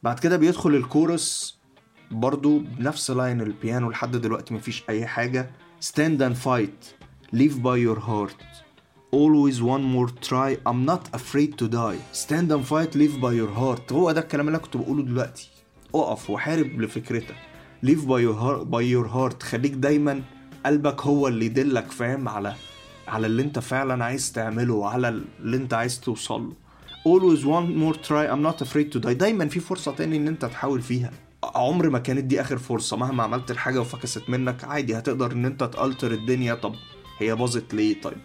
بعد 0.07 0.19
كده 0.19 0.37
بيدخل 0.37 0.75
الكورس 0.75 1.59
برضو 2.11 2.59
بنفس 2.59 3.11
لاين 3.11 3.41
البيانو 3.41 3.89
لحد 3.89 4.15
دلوقتي 4.15 4.53
مفيش 4.53 4.83
أي 4.89 5.07
حاجة. 5.07 5.51
Stand 5.85 6.21
and 6.21 6.35
fight. 6.45 7.05
Live 7.35 7.55
by 7.61 7.77
your 7.87 7.99
heart. 7.99 8.41
Always 9.11 9.61
one 9.61 9.83
more 9.95 10.09
try. 10.29 10.57
I'm 10.69 10.85
not 10.85 11.03
afraid 11.13 11.57
to 11.57 11.67
die. 11.67 11.99
Stand 12.25 12.51
and 12.51 12.65
fight 12.65 12.95
live 12.95 13.19
by 13.21 13.33
your 13.33 13.51
heart. 13.59 13.91
هو 13.91 14.11
ده 14.11 14.21
الكلام 14.21 14.47
اللي 14.47 14.59
كنت 14.59 14.77
بقوله 14.77 15.03
دلوقتي. 15.03 15.49
اقف 15.95 16.29
وحارب 16.29 16.81
لفكرتك. 16.81 17.35
Live 17.85 18.01
by 18.07 18.21
your 18.21 18.37
heart, 18.43 18.71
by 18.71 18.81
your 18.81 19.13
heart. 19.15 19.43
خليك 19.43 19.73
دايما 19.73 20.21
قلبك 20.65 21.01
هو 21.01 21.27
اللي 21.27 21.45
يدلك 21.45 21.91
فاهم؟ 21.91 22.29
على 22.29 22.55
على 23.07 23.27
اللي 23.27 23.41
أنت 23.41 23.59
فعلا 23.59 24.05
عايز 24.05 24.31
تعمله 24.31 24.73
وعلى 24.73 25.09
اللي 25.39 25.57
أنت 25.57 25.73
عايز 25.73 25.99
توصل 25.99 26.41
له. 26.41 26.66
Always 27.13 27.41
one 27.45 27.67
more 27.83 27.97
try. 28.07 28.25
I'm 28.33 28.43
not 28.49 28.61
afraid 28.61 28.91
to 28.93 28.99
die. 28.99 29.13
دايما 29.13 29.47
في 29.47 29.59
فرصة 29.59 29.91
تاني 29.91 30.17
إن 30.17 30.27
أنت 30.27 30.45
تحاول 30.45 30.81
فيها. 30.81 31.11
عمر 31.43 31.89
ما 31.89 31.99
كانت 31.99 32.23
دي 32.23 32.41
آخر 32.41 32.57
فرصة. 32.57 32.97
مهما 32.97 33.23
عملت 33.23 33.51
الحاجة 33.51 33.81
وفكست 33.81 34.29
منك 34.29 34.63
عادي 34.63 34.97
هتقدر 34.97 35.31
إن 35.31 35.45
أنت 35.45 35.63
ت 35.63 35.71
alter 35.71 36.11
الدنيا. 36.11 36.53
طب 36.53 36.73
هي 37.19 37.35
باظت 37.35 37.73
ليه؟ 37.73 38.01
طيب 38.01 38.17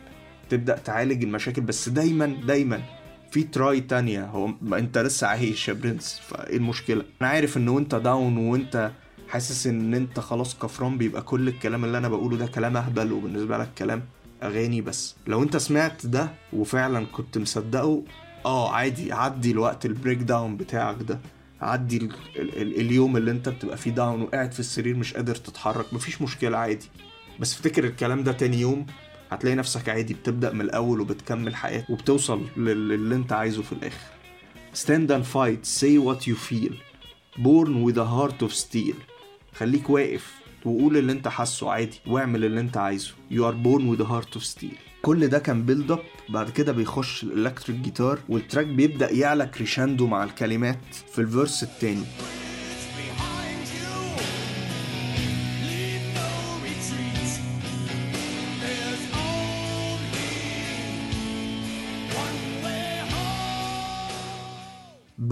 تبدأ 0.49 0.77
تعالج 0.77 1.23
المشاكل. 1.25 1.62
بس 1.62 1.89
دايما 1.89 2.27
دايما 2.27 2.83
في 3.31 3.43
try 3.43 3.81
تانية. 3.81 4.25
هو 4.25 4.51
ما 4.62 4.79
أنت 4.79 4.99
لسه 4.99 5.27
عايش 5.27 5.69
يا 5.69 5.73
برنس 5.73 6.21
فإيه 6.29 6.57
المشكلة؟ 6.57 7.05
أنا 7.21 7.29
عارف 7.31 7.57
إن 7.57 7.69
وأنت 7.69 7.95
down 7.95 8.37
وأنت 8.37 8.91
حاسس 9.29 9.67
إن 9.67 9.95
أنت 9.95 10.21
خلاص 10.21 10.59
كفران 10.59 10.99
بيبقى 10.99 11.23
كل 11.23 11.49
الكلام 11.49 11.85
اللي 11.85 11.99
أنا 11.99 12.09
بقوله 12.09 12.37
ده 12.37 12.47
كلام 12.47 12.77
أهبل 12.77 13.12
وبالنسبة 13.12 13.59
لك 13.59 13.69
كلام 13.79 14.03
أغاني 14.43 14.81
بس. 14.81 15.17
لو 15.27 15.43
أنت 15.43 15.57
سمعت 15.57 16.07
ده 16.07 16.31
وفعلا 16.53 17.07
كنت 17.12 17.39
مصدقه 17.39 18.03
آه 18.47 18.73
عادي 18.75 19.13
عدي 19.13 19.51
الوقت 19.51 19.87
ال 19.87 20.19
breakdown 20.19 20.57
بتاعك 20.57 20.97
ده. 21.03 21.19
عدي 21.61 21.97
ال 21.97 22.11
ال 22.37 22.63
ال 22.63 22.81
اليوم 22.81 23.17
اللي 23.17 23.31
انت 23.31 23.49
بتبقى 23.49 23.77
فيه 23.77 23.91
down 23.91 24.23
وقاعد 24.23 24.53
في 24.53 24.61
السرير 24.61 24.97
مش 24.97 25.15
قادر 25.15 25.35
تتحرك 25.35 25.95
مفيش 25.95 26.23
مشكلة 26.23 26.59
عادي. 26.59 26.89
بس 27.41 27.55
افتكر 27.55 27.85
الكلام 27.85 28.23
ده 28.25 28.33
تاني 28.33 28.61
يوم 28.61 28.87
هتلاقي 29.31 29.57
نفسك 29.57 29.89
عادي 29.89 30.15
بتبدأ 30.15 30.53
من 30.53 30.61
الأول 30.61 31.01
وبتكمل 31.01 31.55
حياتك 31.57 31.91
وبتوصل 31.91 32.43
لل- 32.57 32.89
للي 32.89 33.15
انت 33.15 33.33
عايزه 33.33 33.63
في 33.63 33.73
الآخر. 33.73 34.07
Stand 34.75 35.11
and 35.11 35.25
fight 35.35 35.67
say 35.81 35.99
what 36.07 36.27
you 36.29 36.37
feel. 36.51 36.73
Born 37.39 37.71
with 37.87 37.97
a 37.99 38.07
heart 38.17 38.47
of 38.49 38.53
steel. 38.55 38.95
خليك 39.55 39.91
واقف 39.91 40.33
وقول 40.64 40.97
اللي 40.97 41.12
انت 41.12 41.28
حاسه 41.28 41.71
عادي 41.71 42.00
واعمل 42.07 42.45
اللي 42.45 42.61
انت 42.61 42.76
عايزه. 42.76 43.12
Are 43.33 43.64
born 43.64 43.83
with 43.97 44.00
a 44.00 44.09
heart 44.09 44.38
of 44.38 44.45
steel. 44.45 44.76
كل 45.02 45.28
ده 45.28 45.38
كان 45.38 45.62
build 45.62 45.91
up 45.91 46.03
بعد 46.28 46.50
كده 46.50 46.73
بيخش 46.73 47.23
ال 47.23 47.29
electric 47.29 47.81
guitar 47.81 48.19
وال 48.29 48.39
track 48.39 48.67
بيبدأ 48.66 49.12
يعلى 49.12 49.47
crescendo 49.47 50.07
مع 50.07 50.25
الكلمات 50.25 50.95
في 51.12 51.19
ال 51.19 51.26
verse 51.26 51.65
home. 51.64 52.04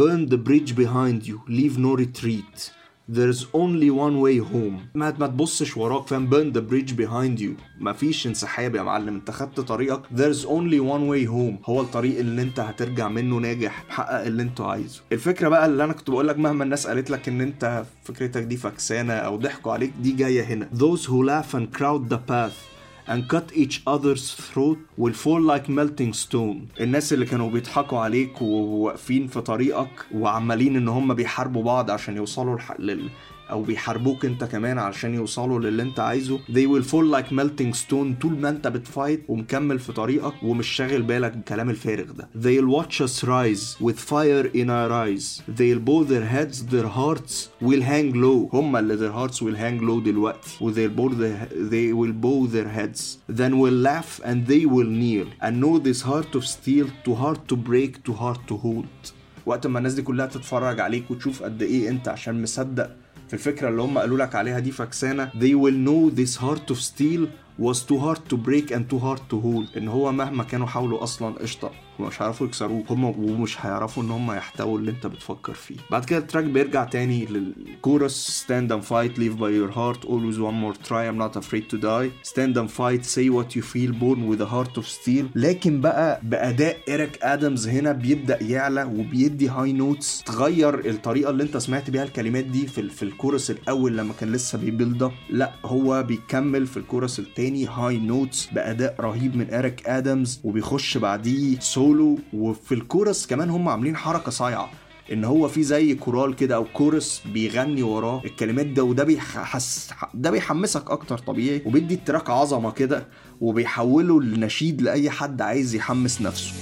burn 0.01 0.27
the 0.27 0.39
bridge 0.39 0.75
behind 0.75 1.27
you. 1.27 1.43
Leave 1.47 1.77
no 1.77 1.95
retreat. 1.95 2.73
There's 3.09 3.45
only 3.55 3.91
one 3.91 4.17
way 4.21 4.39
home. 4.53 4.81
ما 4.95 5.15
ما 5.19 5.27
تبصش 5.27 5.77
وراك 5.77 6.07
فاهم. 6.07 6.31
Burn 6.31 6.57
the 6.57 6.61
bridge 6.61 6.93
behind 6.97 7.41
you. 7.43 7.51
مفيش 7.81 8.27
انسحاب 8.27 8.75
يا 8.75 8.83
معلم. 8.83 9.15
انت 9.15 9.31
خدت 9.31 9.61
طريقك. 9.61 10.03
There's 10.17 10.45
only 10.45 10.81
one 10.81 11.11
way 11.11 11.29
home. 11.31 11.69
هو 11.69 11.81
الطريق 11.81 12.19
اللي 12.19 12.43
انت 12.43 12.61
هترجع 12.61 13.09
منه 13.09 13.37
ناجح. 13.37 13.85
محقق 13.89 14.21
اللي 14.21 14.43
انت 14.43 14.61
عايزه. 14.61 15.01
الفكرة 15.13 15.49
بقى 15.49 15.67
اللي 15.67 15.85
أنا 15.85 15.93
كنت 15.93 16.11
بقول 16.11 16.29
لك 16.29 16.39
مهما 16.39 16.65
الناس 16.65 16.87
قالت 16.87 17.11
لك 17.11 17.29
إن 17.29 17.41
أنت 17.41 17.85
فكرتك 18.05 18.43
دي 18.43 18.57
فكسانة 18.57 19.13
أو 19.13 19.37
ضحكوا 19.37 19.73
عليك 19.73 19.93
دي 20.03 20.13
جاية 20.13 20.43
هنا. 20.45 20.69
Those 20.75 21.01
who 21.07 21.25
laugh 21.27 21.55
and 21.59 21.79
crowd 21.79 22.13
the 22.15 22.19
path. 22.31 22.70
And 23.09 23.23
cut 23.35 23.53
each 23.53 23.81
other's 23.87 24.35
throat 24.35 24.79
will 24.99 25.15
fall 25.15 25.41
like 25.41 25.69
melting 25.69 26.13
stone 26.13 26.81
الناس 26.81 27.13
اللي 27.13 27.27
كانوا 27.27 27.51
بيضحكوا 27.51 27.99
عليك 27.99 28.43
وواقفين 28.43 29.27
في 29.27 29.41
طريقك 29.41 30.07
وعمالين 30.15 30.77
إن 30.77 30.89
هم 30.89 31.15
بيحاربوا 31.15 31.63
بعض 31.63 31.91
عشان 31.91 32.17
يوصلوا. 32.17 32.59
أو 33.51 33.63
بيحاربوك 33.63 34.25
انت 34.25 34.45
كمان 34.45 34.79
علشان 34.79 35.15
يوصلوا 35.15 35.59
للي 35.61 35.83
انت 35.83 36.01
عايزه 36.01 36.39
they 36.39 36.67
will 36.67 36.85
fall 36.85 37.17
like 37.17 37.31
melting 37.35 37.79
stone 37.87 38.21
طول 38.23 38.39
ما 38.41 38.49
انت 38.49 38.67
بتفايت 38.69 39.25
ومكمل 39.29 39.79
في 39.79 39.93
طريقك 39.93 40.43
ومش 40.43 40.69
شاغل 40.69 41.03
بالك 41.03 41.33
بالكلام 41.33 41.71
الفارغ 41.71 42.13
ده 42.13 42.29
they'll 42.43 42.81
watch 42.83 42.95
us 43.07 43.25
rise 43.25 43.83
with 43.85 43.99
fire 44.11 44.47
in 44.55 44.69
our 44.69 44.91
eyes 44.93 45.43
they'll 45.59 45.85
bow 45.91 46.05
their 46.11 46.27
heads 46.35 46.57
their 46.73 46.89
hearts 46.99 47.35
will 47.65 47.83
hang 47.83 48.15
low 48.15 48.55
هم 48.55 48.77
اللي 48.77 48.97
their 48.97 49.13
hearts 49.15 49.37
will 49.37 49.57
hang 49.57 49.83
low 49.83 50.05
دلوقتي 50.05 50.51
و 50.61 50.73
they'll 50.73 50.97
bow 51.01 51.13
their, 51.15 51.49
they 51.73 51.93
will 51.95 52.15
bow 52.25 52.53
their 52.55 52.69
heads 52.79 53.01
then 53.41 53.53
will 53.53 53.79
laugh 53.89 54.21
and 54.25 54.47
they 54.51 54.65
will 54.67 54.91
kneel 55.01 55.47
and 55.47 55.55
know 55.63 55.79
this 55.89 56.03
heart 56.03 56.35
of 56.39 56.45
steel 56.47 56.87
too 57.07 57.15
hard 57.23 57.39
to 57.53 57.57
break 57.71 57.93
too 58.09 58.15
hard 58.23 58.39
to 58.53 58.55
hold 58.67 59.13
وقت 59.47 59.67
ما 59.67 59.79
الناس 59.79 59.95
دي 59.95 60.03
كلها 60.03 60.27
تتفرج 60.27 60.81
عليك 60.81 61.11
وتشوف 61.11 61.43
قد 61.43 61.63
إيه 61.63 61.89
انت 61.89 62.09
عشان 62.09 62.43
مصدق 62.43 62.91
في 63.31 63.35
الفكرة 63.35 63.69
اللي 63.69 63.83
هم 63.83 63.99
قالوا 63.99 64.19
لك 64.19 64.35
عليها 64.35 64.59
دي 64.59 64.71
فكسانة 64.71 65.31
they 65.31 65.55
will 65.55 65.87
know 65.89 66.17
this 66.21 66.41
heart 66.43 66.75
of 66.75 66.79
steel 66.81 67.27
was 67.63 67.77
too 67.77 67.99
hard 67.99 68.19
to 68.33 68.37
break 68.37 68.73
and 68.73 68.83
too 68.93 68.99
hard 68.99 69.21
to 69.33 69.37
hold 69.45 69.77
إن 69.77 69.89
هو 69.89 70.13
مهما 70.13 70.45
كانوا 70.45 70.67
حاولوا 70.67 71.03
أصلا 71.03 71.35
قشطة. 71.39 71.71
ومش 72.03 72.23
هيعرفوا 72.23 72.47
يكسروه 72.47 72.85
هم 72.91 73.05
ومش 73.05 73.67
هيعرفوا 73.67 74.03
إن 74.03 74.11
هم 74.11 74.33
يحتووا 74.33 74.79
اللي 74.79 74.91
أنت 74.91 75.07
بتفكر 75.07 75.55
فيه. 75.55 75.77
بعد 75.91 76.05
كده 76.05 76.19
ال 76.19 76.23
track 76.23 76.45
بيرجع 76.45 76.85
تاني 76.85 77.27
لل 77.27 77.57
chorus 77.57 78.47
stand 78.47 78.71
and 78.73 78.83
fight 78.85 79.19
live 79.19 79.37
by 79.39 79.51
your 79.51 79.71
heart 79.77 80.05
always 80.05 80.39
one 80.39 80.57
more 80.65 80.75
try 80.89 81.05
I'm 81.11 81.19
not 81.19 81.37
afraid 81.37 81.65
to 81.71 81.77
die. 81.79 82.11
Stand 82.23 82.57
and 82.57 82.71
fight 82.71 83.05
say 83.05 83.29
what 83.29 83.49
you 83.57 83.63
feel 83.63 83.93
born 83.93 84.21
with 84.31 84.41
a 84.41 84.47
heart 84.55 84.77
of 84.79 84.87
steel. 84.87 85.25
لكن 85.35 85.81
بقى 85.81 86.21
بأداء 86.23 86.77
إيريك 86.89 87.19
آدمز 87.23 87.69
هنا 87.69 87.93
بيبدأ 87.93 88.43
يعلى 88.43 88.85
وبيدي 88.85 89.49
high 89.49 89.73
notes 89.73 90.23
تغير 90.23 90.91
الطريقة 90.91 91.31
اللي 91.31 91.43
أنت 91.43 91.57
سمعت 91.57 91.91
بيها 91.91 92.03
الكلمات 92.05 92.45
دي 92.45 92.67
في 92.67 92.89
في 92.89 93.03
الكورس 93.03 93.51
الأول 93.51 93.97
لما 93.97 94.13
كان 94.21 94.33
لسه 94.33 94.59
بي 94.59 94.71
build 94.71 95.03
up 95.03 95.13
لا 95.31 95.53
هو 95.65 96.03
بيكمل 96.03 96.67
في 96.67 96.77
الكورس 96.77 97.19
التاني 97.19 97.67
high 97.67 97.99
notes 97.99 98.47
بأداء 98.53 98.95
رهيب 99.01 99.37
من 99.37 99.47
إيريك 99.51 99.89
آدمز 99.89 100.41
وبيخش 100.45 100.97
بعديه 100.99 101.59
سولو 101.91 102.19
وفي 102.33 102.75
الكورس 102.75 103.27
كمان 103.27 103.51
هم 103.51 103.69
عاملين 103.69 103.97
حركة 103.97 104.31
صايعة 104.31 104.71
إن 105.13 105.25
هو 105.25 105.49
في 105.49 105.63
زي 105.63 105.95
كورال 105.95 106.37
كده 106.37 106.55
أو 106.57 106.65
كورس 106.65 107.23
بيغني 107.33 107.83
وراه 107.83 108.23
الكلمات 108.25 108.67
ده 108.67 108.85
وده 108.85 109.05
بيحس 109.05 109.91
ده 110.15 110.31
بيحمسك 110.31 110.91
أكتر 110.91 111.19
طبيعي 111.19 111.63
وبيدي 111.67 111.95
ال 111.95 112.01
track 112.01 112.31
عظمة 112.31 112.71
كده 112.71 113.07
وبيحوله 113.41 114.21
لنشيد 114.23 114.83
لأي 114.83 115.11
حد 115.11 115.43
عايز 115.43 115.75
يحمس 115.75 116.23
نفسه. 116.23 116.53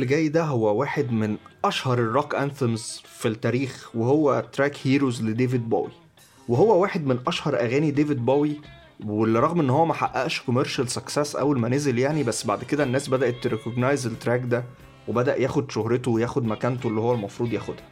اللي 0.00 0.10
جاي 0.10 0.28
ده 0.28 0.44
هو 0.44 0.76
واحد 0.80 1.12
من 1.12 1.36
أشهر 1.64 1.98
ال 1.98 2.05
rock 2.05 2.34
anthems 2.34 3.02
في 3.04 3.28
التاريخ 3.28 3.90
وهو 3.94 4.44
track 4.52 4.76
Heroes 4.84 5.22
لديفيد 5.22 5.68
بوي 5.68 5.90
وهو 6.48 6.82
واحد 6.82 7.06
من 7.06 7.18
أشهر 7.26 7.60
أغاني 7.60 7.90
ديفيد 7.90 8.24
بوي 8.26 8.60
واللي 9.06 9.38
رغم 9.38 9.60
إن 9.60 9.70
هو 9.70 9.84
ما 9.86 9.94
حققش 9.94 10.40
commercial 10.40 10.88
success 10.90 11.36
أول 11.36 11.58
ما 11.58 11.68
نزل 11.68 11.98
يعني 11.98 12.22
بس 12.22 12.46
بعد 12.46 12.64
كده 12.64 12.84
الناس 12.84 13.08
بدأت 13.08 13.34
ت 13.42 13.48
recognize 13.48 14.06
ال 14.06 14.12
track 14.12 14.40
ده 14.44 14.64
وبدأ 15.08 15.36
ياخد 15.40 15.70
شهرته 15.70 16.10
وياخد 16.10 16.44
مكانته 16.44 16.88
اللي 16.88 17.00
هو 17.00 17.14
المفروض 17.14 17.52
ياخدها. 17.52 17.84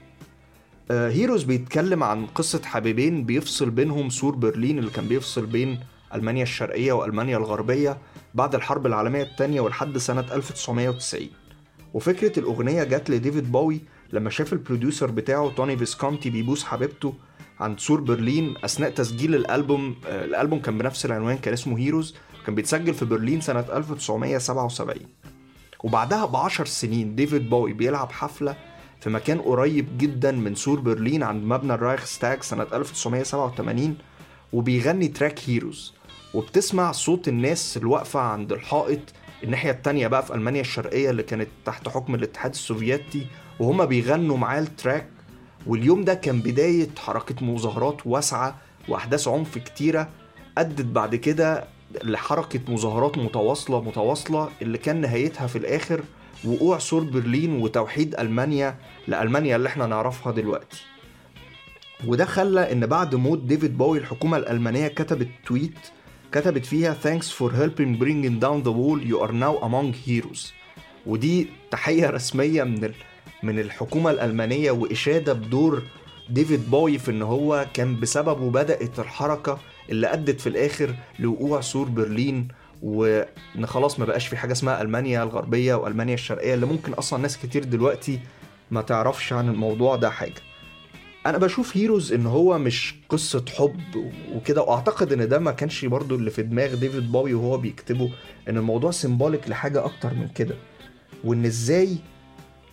Heroes 0.90 1.42
بيتكلم 1.42 2.02
عن 2.02 2.26
قصة 2.26 2.60
حبيبين 2.64 3.24
بيفصل 3.24 3.70
بينهم 3.70 4.10
سور 4.10 4.34
برلين 4.34 4.78
اللي 4.78 4.90
كان 4.90 5.08
بيفصل 5.08 5.46
بين 5.46 5.80
ألمانيا 6.14 6.42
الشرقية 6.42 6.92
وألمانيا 6.92 7.36
الغربية 7.36 7.98
بعد 8.34 8.54
الحرب 8.54 8.86
العالمية 8.86 9.22
الثانية 9.22 9.60
ولحد 9.60 9.98
سنة 9.98 10.24
1990 10.32 11.28
وفكرة 11.94 12.38
الأغنية 12.38 12.84
جت 12.84 13.10
لديفيد 13.10 13.52
باوي 13.52 13.80
لما 14.12 14.30
شاف 14.30 14.52
ال 14.52 14.59
producer 14.59 15.10
بتاعه 15.10 15.50
توني 15.50 15.76
فيسكونتي 15.76 16.30
بيبوس 16.30 16.64
حبيبته 16.64 17.14
عند 17.60 17.80
سور 17.80 18.00
برلين 18.00 18.54
أثناء 18.64 18.90
تسجيل 18.90 19.34
الألبوم 19.34 19.96
آه، 20.06 20.24
الألبوم 20.24 20.60
كان 20.60 20.78
بنفس 20.78 21.06
العنوان 21.06 21.38
كان 21.38 21.52
اسمه 21.52 21.78
Heroes 21.78 22.14
كان 22.46 22.54
بيتسجل 22.54 22.94
في 22.94 23.04
برلين 23.04 23.40
سنة 23.40 23.60
1977 23.60 25.02
وبعدها 25.84 26.26
بعشر 26.26 26.66
سنين 26.66 27.14
ديفيد 27.14 27.50
باوي 27.50 27.72
بيلعب 27.72 28.12
حفلة 28.12 28.56
في 29.00 29.10
مكان 29.10 29.40
قريب 29.40 29.98
جدا 29.98 30.32
من 30.32 30.54
سور 30.54 30.80
برلين 30.80 31.22
عند 31.22 31.44
مبنى 31.44 31.74
الرايخستاج 31.74 32.42
سنة 32.42 32.66
1987 32.72 33.96
وبيغني 34.52 35.08
track 35.08 35.40
Heroes. 35.46 35.94
وبتسمع 36.34 36.92
صوت 36.92 37.28
الناس 37.28 37.76
الواقفة 37.76 38.20
عند 38.20 38.52
الحائط 38.52 39.00
الناحية 39.44 39.70
التانية 39.70 40.06
بقى 40.06 40.22
في 40.26 40.34
ألمانيا 40.34 40.60
الشرقية 40.60 41.10
اللي 41.10 41.22
كانت 41.22 41.48
تحت 41.64 41.88
حكم 41.88 42.14
الاتحاد 42.14 42.50
السوفيتي 42.50 43.26
وهما 43.60 43.84
بيغنوا 43.84 44.36
معاه 44.36 44.60
ال 44.60 44.67
track. 44.67 45.06
واليوم 45.66 46.04
ده 46.04 46.14
كان 46.14 46.40
بداية 46.40 46.88
حركة 46.98 47.44
مظاهرات 47.44 48.06
واسعة 48.06 48.58
وأحداث 48.88 49.28
عنف 49.28 49.58
كتيرة 49.58 50.08
أدت 50.58 50.84
بعد 50.84 51.14
كده 51.14 51.64
لحركة 52.04 52.60
مظاهرات 52.68 53.18
متواصلة 53.18 53.82
متواصلة 53.82 54.48
اللي 54.62 54.78
كان 54.78 55.00
نهايتها 55.00 55.46
في 55.46 55.58
الآخر 55.58 56.00
وقوع 56.44 56.78
سور 56.78 57.02
برلين 57.04 57.62
وتوحيد 57.62 58.14
ألمانيا 58.14 58.76
لألمانيا 59.08 59.56
اللي 59.56 59.68
إحنا 59.68 59.86
نعرفها 59.86 60.32
دلوقتي. 60.32 60.82
وده 62.06 62.24
خلى 62.24 62.72
إن 62.72 62.86
بعد 62.86 63.14
موت 63.14 63.38
ديفيد 63.38 63.78
باوي 63.78 63.98
الحكومة 63.98 64.36
الألمانية 64.36 64.88
كتبت 64.88 65.28
tweet 65.46 65.78
كتبت 66.32 66.66
فيها 66.66 66.96
thanks 67.04 67.24
for 67.24 67.50
helping 67.52 67.98
bringing 68.00 68.40
down 68.44 68.62
the 68.62 68.72
wall 68.72 69.00
you 69.10 69.18
are 69.28 69.32
now 69.32 69.64
among 69.64 69.92
heroes 70.08 70.52
ودي 71.06 71.46
تحية 71.70 72.10
رسمية 72.10 72.62
من. 72.64 72.92
من 73.42 73.58
الحكومة 73.58 74.10
الألمانية 74.10 74.70
وإشادة 74.70 75.32
بدور 75.32 75.82
ديفيد 76.30 76.70
باوي 76.70 76.98
في 76.98 77.10
إن 77.10 77.22
هو 77.22 77.66
كان 77.74 78.00
بسببه 78.00 78.50
بدأت 78.50 78.98
الحركة 78.98 79.58
اللي 79.90 80.12
أدت 80.12 80.40
في 80.40 80.48
الآخر 80.48 80.94
لوقوع 81.18 81.60
سور 81.60 81.88
برلين 81.88 82.48
وإن 82.82 83.66
خلاص 83.66 83.98
ما 83.98 84.04
بقاش 84.04 84.26
في 84.26 84.36
حاجة 84.36 84.52
اسمها 84.52 84.82
ألمانيا 84.82 85.22
الغربية 85.22 85.74
وألمانيا 85.74 86.14
الشرقية 86.14 86.54
اللي 86.54 86.66
ممكن 86.66 86.92
أصلا 86.92 87.22
ناس 87.22 87.38
كتير 87.38 87.64
دلوقتي 87.64 88.20
ما 88.70 88.82
تعرفش 88.82 89.32
عن 89.32 89.48
الموضوع 89.48 89.96
ده 89.96 90.10
حاجة 90.10 90.34
أنا 91.28 91.38
بشوف 91.38 91.76
هيروز 91.76 92.12
إن 92.12 92.26
هو 92.26 92.58
مش 92.58 92.94
قصة 93.08 93.44
حب 93.58 93.80
وكده 94.34 94.62
وأعتقد 94.62 95.12
إن 95.12 95.28
ده 95.28 95.38
ما 95.38 95.50
كانش 95.50 95.84
برضو 95.84 96.14
اللي 96.14 96.30
في 96.30 96.42
دماغ 96.42 96.74
ديفيد 96.74 97.12
باوي 97.12 97.34
وهو 97.34 97.58
بيكتبه 97.58 98.10
إن 98.48 98.56
الموضوع 98.56 98.90
سيمبوليك 98.90 99.48
لحاجة 99.48 99.84
أكتر 99.84 100.14
من 100.14 100.28
كده. 100.28 100.54
وإن 101.24 101.44
إزاي 101.44 101.96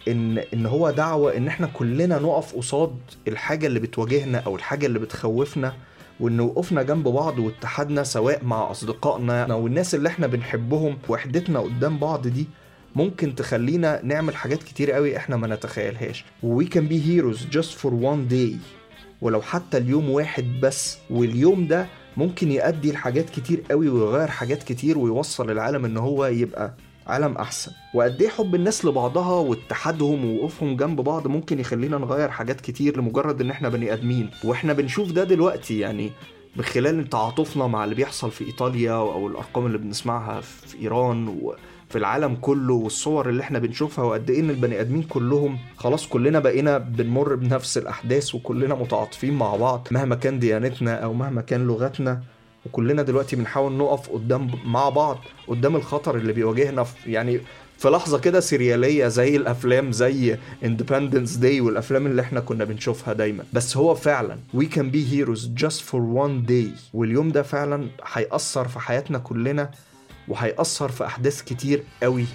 إن 0.07 0.37
إن 0.37 0.65
هو 0.65 0.91
دعوة 0.91 1.37
إن 1.37 1.47
إحنا 1.47 1.67
كلنا 1.67 2.19
نقف 2.19 2.55
قصاد 2.55 2.95
الحاجة 3.27 3.67
اللي 3.67 3.79
بتواجهنا 3.79 4.37
أو 4.37 4.55
الحاجة 4.55 4.85
اللي 4.85 4.99
بتخوفنا 4.99 5.73
وإن 6.19 6.39
وقفنا 6.39 6.83
جنب 6.83 7.07
بعض 7.07 7.39
واتحدنا 7.39 8.03
سواء 8.03 8.43
مع 8.43 8.71
أصدقائنا 8.71 9.53
والناس 9.55 9.95
اللي 9.95 10.09
إحنا 10.09 10.27
بنحبهم 10.27 10.97
وحدتنا 11.09 11.59
قدام 11.59 11.97
بعض 11.99 12.27
دي 12.27 12.47
ممكن 12.95 13.35
تخلينا 13.35 13.99
نعمل 14.03 14.35
حاجات 14.35 14.63
كتير 14.63 14.91
قوي 14.91 15.17
إحنا 15.17 15.37
ما 15.37 15.47
نتخيلهاش. 15.47 16.25
We 16.45 16.63
can 16.65 16.83
be 16.91 16.99
heroes 17.09 17.39
just 17.57 17.71
for 17.81 17.89
one 17.91 18.31
day. 18.33 18.55
ولو 19.21 19.41
حتى 19.41 19.77
اليوم 19.77 20.09
واحد 20.09 20.45
بس 20.61 20.97
واليوم 21.09 21.67
ده 21.67 21.87
ممكن 22.17 22.51
يؤدي 22.51 22.91
لحاجات 22.91 23.29
كتير 23.29 23.63
قوي 23.71 23.89
ويغير 23.89 24.27
حاجات 24.27 24.63
كتير 24.63 24.97
ويوصل 24.97 25.51
العالم 25.51 25.85
إن 25.85 25.97
هو 25.97 26.25
يبقى 26.25 26.73
عالم 27.07 27.37
أحسن. 27.37 27.71
وقد 27.93 28.21
إيه 28.21 28.29
حب 28.29 28.55
الناس 28.55 28.85
لبعضها 28.85 29.33
واتحادهم 29.39 30.25
ووقوفهم 30.25 30.75
جنب 30.77 31.01
بعض 31.01 31.27
ممكن 31.27 31.59
يخلينا 31.59 31.97
نغير 31.97 32.29
حاجات 32.29 32.61
كتير 32.61 32.97
لمجرد 32.97 33.41
إن 33.41 33.49
إحنا 33.49 33.69
بني 33.69 33.93
آدمين. 33.93 34.29
وإحنا 34.43 34.73
بنشوف 34.73 35.11
ده 35.11 35.23
دلوقتي 35.23 35.79
يعني 35.79 36.11
من 36.55 36.63
خلال 36.63 37.09
تعاطفنا 37.09 37.67
مع 37.67 37.83
اللي 37.83 37.95
بيحصل 37.95 38.31
في 38.31 38.45
إيطاليا 38.45 38.91
أو 38.93 39.27
الأرقام 39.27 39.65
اللي 39.65 39.77
بنسمعها 39.77 40.41
في 40.41 40.77
إيران 40.81 41.27
وفي 41.95 41.99
العالم 42.01 42.35
كله 42.41 42.73
والصور 42.73 43.29
اللي 43.29 43.41
إحنا 43.43 43.59
بنشوفها 43.59 44.05
وقد 44.05 44.29
إيه 44.29 44.39
ان 44.39 44.49
البني 44.49 44.81
ادمين 44.81 45.03
كلهم 45.03 45.57
خلاص 45.77 46.07
كلنا 46.07 46.39
بقينا 46.39 46.77
بنمر 46.77 47.35
بنفس 47.35 47.77
الأحداث 47.77 48.35
وكلنا 48.35 48.75
متعاطفين 48.75 49.33
مع 49.33 49.55
بعض 49.55 49.87
مهما 49.91 50.15
كان 50.15 50.39
ديانتنا 50.39 50.95
أو 50.95 51.13
مهما 51.13 51.41
كان 51.41 51.67
لغتنا. 51.67 52.21
وكلنا 52.65 53.01
دلوقتي 53.01 53.35
بنحاول 53.35 53.71
نقف 53.71 54.09
قدام 54.09 54.51
مع 54.65 54.89
بعض 54.89 55.17
قدام 55.47 55.75
الخطر 55.75 56.15
اللي 56.15 56.33
بيواجهنا 56.33 56.83
في 56.83 57.11
يعني 57.11 57.39
في 57.77 57.89
لحظة 57.89 58.19
كده 58.19 58.39
سريالية 58.39 59.07
زي 59.07 59.35
الأفلام 59.35 59.91
زي 59.91 60.37
Independence 60.63 61.39
Day 61.41 61.61
والأفلام 61.61 62.07
اللي 62.07 62.21
إحنا 62.21 62.39
كنا 62.39 62.63
بنشوفها 62.63 63.13
دايما. 63.13 63.43
بس 63.53 63.77
هو 63.77 63.95
فعلا 63.95 64.37
we 64.57 64.63
can 64.75 64.85
be 64.95 65.13
heroes 65.13 65.63
just 65.63 65.79
for 65.81 65.99
one 66.23 66.49
day 66.49 66.79
واليوم 66.93 67.29
ده 67.31 67.43
فعلا 67.43 67.87
هيأثر 68.13 68.67
في 68.67 68.79
حياتنا 68.79 69.17
كلنا 69.17 69.69
وهيأثر 70.27 70.89
في 70.89 71.05
أحداث 71.05 71.41
كتير 71.41 71.83
قوي. 72.03 72.25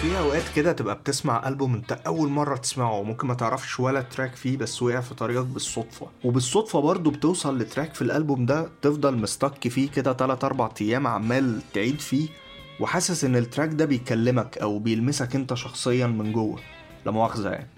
في 0.00 0.18
أوقات 0.18 0.42
كده 0.56 0.72
تبقى 0.72 0.94
بتسمع 0.94 1.48
ألبوم 1.48 1.74
أنت 1.74 1.92
أول 1.92 2.28
مرة 2.28 2.56
تسمعه 2.56 2.92
وممكن 2.98 3.26
ما 3.28 3.34
تعرفش 3.34 3.80
ولا 3.80 4.00
تراك 4.02 4.34
فيه 4.36 4.56
بس 4.56 4.82
وقع 4.82 5.00
في 5.00 5.14
طريقك 5.14 5.44
بالصدفة. 5.46 6.06
وبالصدفة 6.24 6.80
برضو 6.80 7.10
بتوصل 7.10 7.58
لتراك 7.58 7.94
في 7.94 8.02
الألبوم 8.02 8.46
ده 8.46 8.68
تفضل 8.82 9.16
مستك 9.16 9.68
فيه 9.68 9.90
كده 9.90 10.12
3 10.12 10.46
4 10.46 10.74
أيام 10.80 11.06
عمال 11.06 11.60
تعيد 11.74 12.00
فيه 12.00 12.28
وحاسس 12.80 13.24
إن 13.24 13.36
ال 13.36 13.41
track 13.41 13.68
ده 13.68 13.84
بيكلمك 13.84 14.58
أو 14.58 14.78
بيلمسك 14.78 15.36
أنت 15.36 15.54
شخصيا 15.54 16.06
من 16.06 16.32
جوه 16.32 16.60
لا 17.06 17.12
مؤاخذة 17.12 17.50
يعني. 17.50 17.68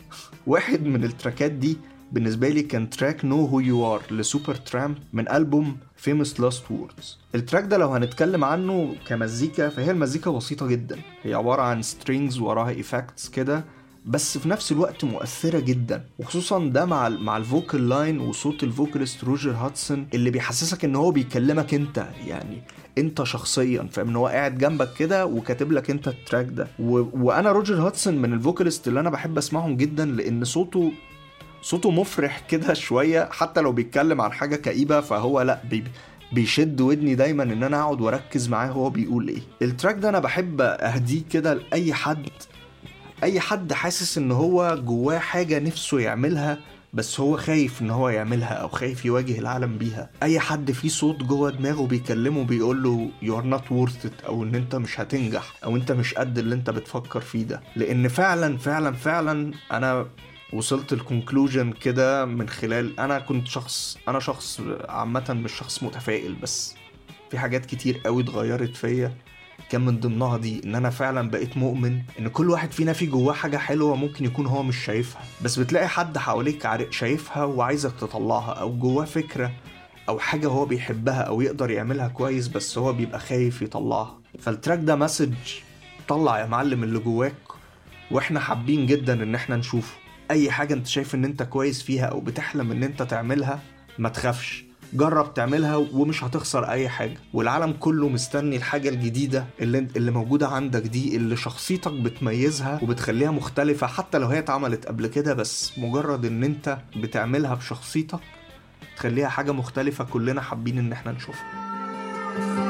واحد 0.46 0.86
من 0.86 1.04
التراكات 1.04 1.50
دي 1.50 1.76
بالنسبة 2.12 2.48
لي 2.48 2.62
كان 2.62 2.90
track 2.90 3.24
Know 3.24 3.46
Who 3.46 3.60
You 3.60 3.94
Are 3.94 4.02
ل 4.10 4.54
Supertramp 4.54 4.98
من 5.12 5.28
ألبوم 5.28 5.76
Famous 5.96 6.40
Last 6.40 6.70
Words 6.70 7.18
ال 7.34 7.39
track 7.39 7.64
ده 7.64 7.78
لو 7.78 7.88
هنتكلم 7.88 8.44
عنه 8.44 8.94
كمزيكا 9.06 9.68
فهي 9.68 9.90
المزيكا 9.90 10.30
بسيطة 10.30 10.66
جدا. 10.66 10.98
هي 11.22 11.34
عبارة 11.34 11.62
عن 11.62 11.82
strings 11.82 12.38
وراها 12.38 12.70
effects 12.70 13.28
كده 13.28 13.64
بس 14.06 14.38
في 14.38 14.48
نفس 14.48 14.72
الوقت 14.72 15.04
مؤثرة 15.04 15.60
جدا 15.60 16.04
وخصوصا 16.18 16.58
ده 16.58 16.84
مع 16.84 17.06
ال 17.06 17.22
مع 17.22 17.36
ال 17.36 17.45
vocal 17.45 17.88
line 17.88 18.20
وصوت 18.20 18.62
ال 18.62 18.69
vocalist 18.69 19.24
روجر 19.24 19.50
هودجسون 19.52 20.06
اللي 20.14 20.30
بيحسسك 20.30 20.84
إن 20.84 20.96
هو 20.96 21.10
بيكلمك 21.10 21.74
أنت 21.74 22.06
يعني 22.26 22.62
أنت 22.98 23.22
شخصيا 23.22 23.88
فاهم؟ 23.92 24.08
إن 24.08 24.16
هو 24.16 24.26
قاعد 24.26 24.58
جنبك 24.58 24.94
كده 24.94 25.26
وكاتب 25.26 25.72
لك 25.72 25.90
أنت 25.90 26.08
ال 26.08 26.14
track 26.14 26.46
ده. 26.46 26.68
و... 26.78 27.04
وأنا 27.12 27.52
روجر 27.52 27.86
هودجسون 27.86 28.14
من 28.14 28.32
ال 28.32 28.38
vocalists 28.38 28.88
اللي 28.88 29.00
أنا 29.00 29.10
بحب 29.10 29.38
أسمعهم 29.38 29.76
جدا 29.76 30.04
لأن 30.04 30.44
صوته 30.44 30.92
صوته 31.62 31.90
مفرح 31.90 32.40
كده 32.48 32.74
شوية 32.86 33.28
حتى 33.32 33.60
لو 33.60 33.72
بيتكلم 33.72 34.20
عن 34.20 34.32
حاجة 34.32 34.56
كئيبة 34.56 35.00
فهو 35.00 35.42
لأ 35.42 35.60
بي 35.70 35.84
بيشد 36.32 36.80
ودني 36.80 37.14
دايما 37.14 37.42
إن 37.42 37.62
أنا 37.62 37.80
أقعد 37.82 38.00
وأركز 38.00 38.48
معاه 38.48 38.68
هو 38.68 38.90
بيقول 38.90 39.28
إيه. 39.28 39.40
ال 39.62 39.67
track 39.67 39.94
ده 39.94 40.08
أنا 40.08 40.18
بحب 40.18 40.60
أهديه 40.60 41.22
كده 41.30 41.54
لأي 41.54 41.94
حد 41.94 42.28
أي 43.22 43.40
حد 43.40 43.72
حاسس 43.72 44.18
إن 44.18 44.32
هو 44.32 44.76
جواه 44.84 45.18
حاجة 45.18 45.58
نفسه 45.58 46.00
يعملها 46.00 46.58
بس 46.92 47.20
هو 47.20 47.36
خايف 47.36 47.82
إن 47.82 47.90
هو 47.90 48.08
يعملها 48.08 48.54
أو 48.54 48.68
خايف 48.68 49.04
يواجه 49.04 49.38
العالم 49.38 49.78
بيها. 49.78 50.10
أي 50.22 50.38
حد 50.40 50.72
فيه 50.72 50.88
صوت 50.88 51.16
جوه 51.22 51.50
دماغه 51.50 51.86
بيكلمه 51.86 52.44
بيقول 52.44 52.82
له 52.82 53.10
you 53.24 53.34
are 53.34 53.44
not 53.58 53.62
worth 53.64 54.06
it 54.06 54.24
أو 54.26 54.42
إن 54.44 54.54
أنت 54.54 54.74
مش 54.76 55.00
هتنجح 55.00 55.54
أو 55.64 55.76
أنت 55.76 55.92
مش 55.92 56.14
قد 56.14 56.38
اللي 56.38 56.54
أنت 56.54 56.70
بتفكر 56.70 57.20
فيه 57.20 57.42
ده. 57.44 57.60
لأن 57.76 58.08
فعلا 58.08 58.58
فعلا 58.58 58.92
فعلا 58.92 59.52
أنا 59.72 60.06
وصلت 60.52 60.92
ال 60.92 60.99
conclusion 60.99 61.72
كده 61.72 62.24
من 62.24 62.48
خلال 62.48 63.00
أنا 63.00 63.18
كنت 63.18 63.46
شخص 63.48 63.98
أنا 64.08 64.20
شخص 64.20 64.60
عامة 64.88 65.32
مش 65.44 65.52
شخص 65.52 65.82
متفائل 65.82 66.34
بس 66.34 66.74
في 67.30 67.38
حاجات 67.38 67.66
كتير 67.66 68.00
قوي 68.04 68.22
اتغيرت 68.22 68.76
فيا. 68.76 69.14
كان 69.70 69.80
من 69.80 70.00
ضمنها 70.00 70.36
دي 70.36 70.60
إن 70.64 70.74
أنا 70.74 70.90
فعلا 70.90 71.30
بقيت 71.30 71.56
مؤمن 71.56 72.02
إن 72.18 72.28
كل 72.28 72.50
واحد 72.50 72.72
فينا 72.72 72.92
في 72.92 73.06
جواه 73.06 73.32
حاجة 73.32 73.56
حلوة 73.56 73.96
ممكن 73.96 74.24
يكون 74.24 74.46
هو 74.46 74.62
مش 74.62 74.84
شايفها. 74.84 75.22
بس 75.44 75.58
بتلاقي 75.58 75.88
حد 75.88 76.18
حواليك 76.18 76.90
شايفها 76.92 77.44
وعايزك 77.44 77.92
تطلعها 78.00 78.52
أو 78.52 78.76
جواه 78.78 79.04
فكرة 79.04 79.52
أو 80.08 80.18
حاجة 80.18 80.46
هو 80.48 80.64
بيحبها 80.64 81.20
أو 81.20 81.40
يقدر 81.40 81.70
يعملها 81.70 82.08
كويس 82.08 82.48
بس 82.48 82.78
هو 82.78 82.92
بيبقى 82.92 83.20
خايف 83.20 83.62
يطلعها. 83.62 84.18
فال 84.38 84.49
track 84.49 84.78
ده 84.78 84.96
message 84.96 85.34
طلع 86.08 86.40
يا 86.40 86.46
معلم 86.46 86.84
اللي 86.84 86.98
جواك 86.98 87.34
وإحنا 88.10 88.40
حابين 88.40 88.86
جدا 88.86 89.22
إن 89.22 89.34
إحنا 89.34 89.56
نشوفه. 89.56 89.94
أي 90.30 90.50
حاجة 90.50 90.74
أنت 90.74 90.86
شايف 90.86 91.14
إن 91.14 91.24
أنت 91.24 91.42
كويس 91.42 91.82
فيها 91.82 92.04
أو 92.06 92.20
بتحلم 92.20 92.70
إن 92.70 92.82
أنت 92.82 93.02
تعملها 93.02 93.60
ما 93.98 94.08
تخافش. 94.08 94.64
جرب 94.92 95.34
تعملها 95.34 95.76
ومش 95.76 96.24
هتخسر 96.24 96.64
أي 96.70 96.88
حاجة. 96.88 97.16
والعالم 97.32 97.72
كله 97.80 98.08
مستني 98.08 98.56
الحاجة 98.56 98.88
الجديدة 98.88 99.44
اللي 99.60 99.78
اللي 99.96 100.10
موجودة 100.10 100.48
عندك 100.48 100.82
دي 100.82 101.16
اللي 101.16 101.36
شخصيتك 101.36 101.92
بتميزها 101.92 102.80
وبتخليها 102.82 103.30
مختلفة 103.30 103.86
حتى 103.86 104.18
لو 104.18 104.26
هي 104.26 104.38
اتعملت 104.38 104.86
قبل 104.86 105.06
كده 105.06 105.34
بس 105.34 105.78
مجرد 105.78 106.24
إن 106.26 106.44
انت 106.44 106.78
بتعملها 106.96 107.54
بشخصيتك 107.54 108.20
تخليها 108.96 109.28
حاجة 109.28 109.52
مختلفة 109.52 110.04
كلنا 110.04 110.40
حابين 110.40 110.78
إن 110.78 110.92
إحنا 110.92 111.12
نشوفها. 111.12 112.69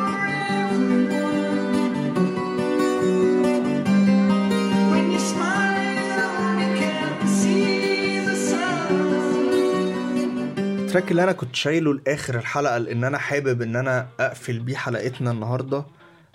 ال 10.90 10.94
track 10.94 11.10
اللي 11.10 11.24
أنا 11.24 11.32
كنت 11.32 11.56
شايله 11.56 11.94
لآخر 11.94 12.38
الحلقة 12.38 12.78
لأن 12.78 13.04
أنا 13.04 13.18
حابب 13.18 13.62
إن 13.62 13.76
أنا 13.76 14.08
أقفل 14.20 14.58
بيه 14.58 14.76
حلقتنا 14.76 15.30
النهارده 15.30 15.84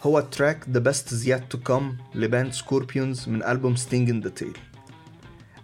هو 0.03 0.23
The 0.73 0.79
Best 0.79 1.09
Is 1.11 1.27
Yet 1.27 1.55
To 1.55 1.59
Come 1.69 2.15
ل 2.15 2.23
band 2.23 2.53
Scorpions 2.53 3.29
من 3.29 3.43
ألبوم 3.43 3.75
Sting 3.75 4.07
in 4.09 4.27
the 4.27 4.43
Tail. 4.43 4.57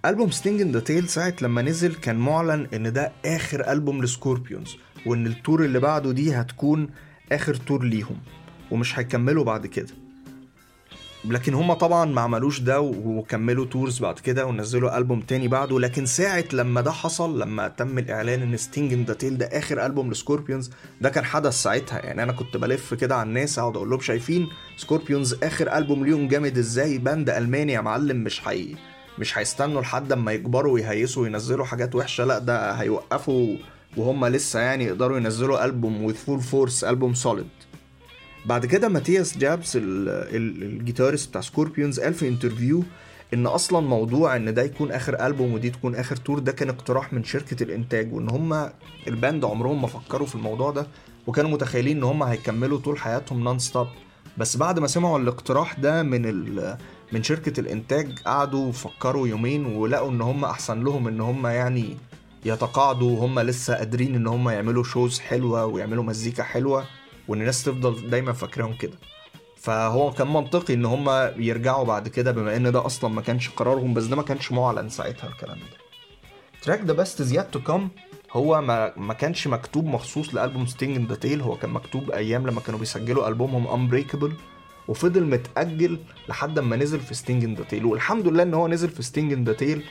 ألبوم 0.06 0.32
Sting 0.32 0.60
in 0.62 0.76
the 0.78 0.88
Tail 0.90 1.06
ساعة 1.06 1.34
لما 1.42 1.62
نزل 1.62 1.96
كان 1.96 2.16
معلن 2.16 2.68
إن 2.74 2.94
ده 2.94 3.12
آخر 3.26 3.72
ألبوم 3.72 4.04
ل 4.04 4.11
Scorpions 4.11 4.76
وإن 5.06 5.28
ال 5.28 5.36
tour 5.36 5.66
اللي 5.66 5.80
بعده 5.80 6.12
دي 6.12 6.34
هتكون 6.36 6.90
آخر 7.32 7.56
tour 7.56 7.84
ليهم 7.84 8.18
ومش 8.72 9.00
هيكملوا 9.00 9.44
بعد 9.44 9.68
كده. 9.68 9.94
لكن 11.26 11.54
هما 11.54 11.74
طبعا 11.74 12.06
ما 12.06 12.22
عملوش 12.22 12.60
ده 12.60 12.82
وكملوا 12.82 13.66
tours 13.66 14.00
بعد 14.00 14.20
كده 14.20 14.46
ونزلوا 14.46 14.98
ألبوم 14.98 15.22
تاني 15.22 15.48
بعده. 15.48 15.80
لكن 15.80 16.06
ساعة 16.06 16.44
لما 16.54 16.82
ده 16.82 16.92
حصل 16.92 17.40
لما 17.42 17.68
تم 17.68 17.98
الإعلان 17.98 18.42
إن 18.42 18.58
Sting 18.58 18.94
in 18.94 19.04
the 19.04 19.14
Tail 19.14 19.38
ده 19.38 19.46
آخر 19.46 19.86
ألبوم 19.86 20.12
ل 20.12 20.18
Scorpions 20.18 20.70
ده 21.02 21.10
كان 21.10 21.26
حدث 21.26 21.54
ساعتها. 21.54 22.00
يعني 22.06 22.24
أنا 22.24 22.32
كنت 22.32 22.58
بلف 22.58 22.94
كده 22.94 23.16
على 23.16 23.30
الناس 23.30 23.60
أقعد 23.60 23.76
أقول 23.76 23.90
لهم 23.90 24.00
شايفين 24.00 24.48
Scorpions 24.78 25.36
آخر 25.44 25.78
ألبوم 25.78 26.06
ليهم 26.06 26.28
جامد 26.28 26.58
إزاي؟ 26.58 26.98
band 26.98 27.30
ألماني 27.30 27.74
يا 27.74 27.82
معلم 27.82 28.18
مش 28.18 28.40
حي 28.40 28.76
مش 29.20 29.38
هيستنوا 29.38 29.82
لحد 29.82 30.12
أما 30.12 30.32
يكبروا 30.32 30.74
ويهيسوا 30.74 31.24
وينزلوا 31.24 31.66
حاجات 31.66 31.96
وحشة. 31.96 32.24
لأ 32.26 32.40
ده 32.40 32.72
هيوقفوا 32.72 33.58
وهم 33.98 34.26
لسه 34.26 34.60
يعني 34.60 34.84
يقدروا 34.86 35.18
ينزلوا 35.18 35.66
ألبوم 35.66 36.12
with 36.14 36.16
full 36.16 36.42
force 36.52 36.84
ألبوم 36.84 37.14
solid. 37.16 37.61
بعد 38.46 38.66
كده 38.66 38.90
ماتياس 38.90 39.38
جابس 39.38 39.76
ال- 39.76 40.10
ال- 40.10 40.64
ال 40.64 40.70
guitarist 40.70 41.30
بتاع 41.30 41.42
Scorpions 41.42 42.00
قال 42.00 42.14
في 42.14 42.28
interview 42.28 42.84
إن 43.34 43.46
أصلا 43.46 43.80
موضوع 43.88 44.36
إن 44.36 44.54
ده 44.54 44.62
يكون 44.64 44.92
آخر 44.92 45.26
ألبوم 45.28 45.54
ودي 45.54 45.70
تكون 45.70 45.96
آخر 45.96 46.16
tour 46.16 46.40
ده 46.40 46.52
كان 46.52 46.70
اقتراح 46.70 47.14
من 47.14 47.24
شركة 47.24 47.64
الإنتاج 47.64 48.14
وإن 48.14 48.30
هم 48.30 48.70
ال 49.08 49.15
band 49.15 49.46
عمرهم 49.46 49.82
ما 49.82 49.88
فكروا 49.88 50.28
في 50.28 50.36
الموضوع 50.36 50.72
ده 50.72 50.88
وكانوا 51.28 51.50
متخيلين 51.52 51.98
إن 51.98 52.04
هم 52.04 52.24
هيكملوا 52.24 52.80
طول 52.80 53.00
حياتهم 53.00 53.44
non 53.44 53.60
stop 53.60 53.88
بس 54.38 54.58
بعد 54.58 54.80
ما 54.80 54.88
سمعوا 54.88 55.20
الاقتراح 55.20 55.74
ده 55.80 56.04
من 56.04 56.22
من 57.12 57.24
شركة 57.24 57.60
الإنتاج 57.60 58.20
قعدوا 58.26 58.72
فكروا 58.72 59.28
يومين 59.28 59.66
ولقوا 59.66 60.12
إن 60.12 60.22
هم 60.22 60.46
أحسن 60.46 60.84
لهم 60.84 61.08
إن 61.08 61.22
هم 61.22 61.48
يعني 61.48 61.98
يتقاعدوا 62.46 63.12
وهم 63.12 63.40
لسه 63.40 63.76
قادرين 63.76 64.16
إن 64.16 64.28
هم 64.28 64.50
يعملوا 64.50 64.84
shows 64.84 65.20
حلوة 65.20 65.66
ويعملوا 65.66 66.04
مزيكا 66.04 66.44
حلوة. 66.44 66.86
وإن 67.28 67.40
الناس 67.42 67.64
تفضل 67.64 68.10
دايما 68.10 68.34
فاكراهم 68.34 68.74
كده. 68.74 68.98
فهو 69.58 70.12
كان 70.12 70.28
منطقي 70.28 70.74
إن 70.74 70.86
هم 70.86 71.10
يرجعوا 71.38 71.84
بعد 71.86 72.08
كده 72.08 72.32
بما 72.32 72.56
إن 72.56 72.72
ده 72.72 72.86
أصلا 72.86 73.10
ما 73.10 73.22
كانش 73.22 73.50
قرارهم 73.50 73.94
بس 73.94 74.04
ده 74.04 74.16
ما 74.16 74.24
كانش 74.24 74.52
معلن 74.52 74.90
ساعتها 74.90 75.28
الكلام 75.30 75.58
ده. 75.58 75.78
track 76.62 76.82
The 76.82 76.94
Best 76.94 77.22
Is 77.32 77.48
Yet 77.54 77.57
To 77.57 77.60
Come 77.60 77.90
هو 78.32 78.62
ما 78.62 78.94
ما 78.98 79.14
كانش 79.14 79.48
مكتوب 79.48 79.86
مخصوص 79.86 80.36
لألبوم 80.36 80.66
Sting 80.66 80.96
in 80.98 81.06
the 81.06 81.16
Tail 81.16 81.42
هو 81.42 81.56
كان 81.58 81.70
مكتوب 81.70 82.12
أيام 82.12 82.48
لما 82.48 82.62
كانوا 82.62 82.80
بيسجلوا 82.80 83.28
ألبومهم 83.28 83.68
Unbreakable 83.68 84.34
وفضل 84.88 85.24
متأجل 85.26 86.00
لحد 86.30 86.60
ما 86.60 86.76
نزل 86.76 87.00
في 87.00 87.14
Sting 87.14 87.44
in 87.44 87.54
the 87.54 87.64
Tail 87.64 87.86
والحمد 87.86 88.28
لله 88.28 88.44
إن 88.44 88.54
هو 88.54 88.68
نزل 88.68 88.90
في 88.90 89.04
Sting 89.04 89.34
in 89.34 89.44
the 89.44 89.54
Tail 89.54 89.84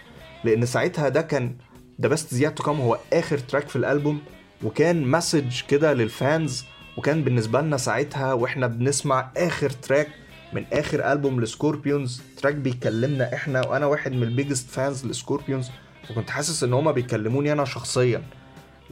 لأن 0.44 0.66
ساعتها 0.66 1.08
ده 1.08 1.22
كان 1.22 1.56
The 2.00 2.08
Best 2.08 2.32
Is 2.32 2.56
Yet 2.58 2.61
To 2.61 2.62
Come 2.64 2.80
هو 2.80 2.98
آخر 3.12 3.38
track 3.38 3.68
في 3.68 3.76
الألبوم 3.76 4.20
وكان 4.64 5.10
message 5.10 5.60
كده 5.68 5.92
لل 5.94 6.17
fans 6.17 6.64
وكان 6.96 7.24
بالنسبة 7.24 7.60
لنا 7.60 7.76
ساعتها 7.76 8.32
وإحنا 8.32 8.66
بنسمع 8.66 9.30
آخر 9.36 9.70
track 9.70 10.08
من 10.52 10.64
آخر 10.72 11.12
ألبوم 11.12 11.40
ل 11.40 11.48
Scorpions. 11.48 12.22
track 12.36 12.54
بيكلمنا 12.54 13.34
إحنا 13.34 13.66
وأنا 13.66 13.86
واحد 13.86 14.12
من 14.12 14.22
ال 14.22 14.28
biggest 14.28 14.70
fans 14.70 15.06
ل 15.06 15.12
Scorpions. 15.12 15.70
وكنت 16.10 16.30
حاسس 16.30 16.64
إن 16.64 16.72
هما 16.72 16.92
بيكلموني 16.92 17.52
أنا 17.52 17.64
شخصيا. 17.64 18.22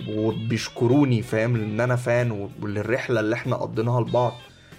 وبيشكروني 0.08 1.22
فاهم 1.22 1.56
لأن 1.56 1.80
أنا 1.80 1.96
فان 1.96 2.50
وللرحلة 2.62 3.20
اللي 3.20 3.34
إحنا 3.34 3.56
قضيناها 3.56 4.00
لبعض. 4.00 4.32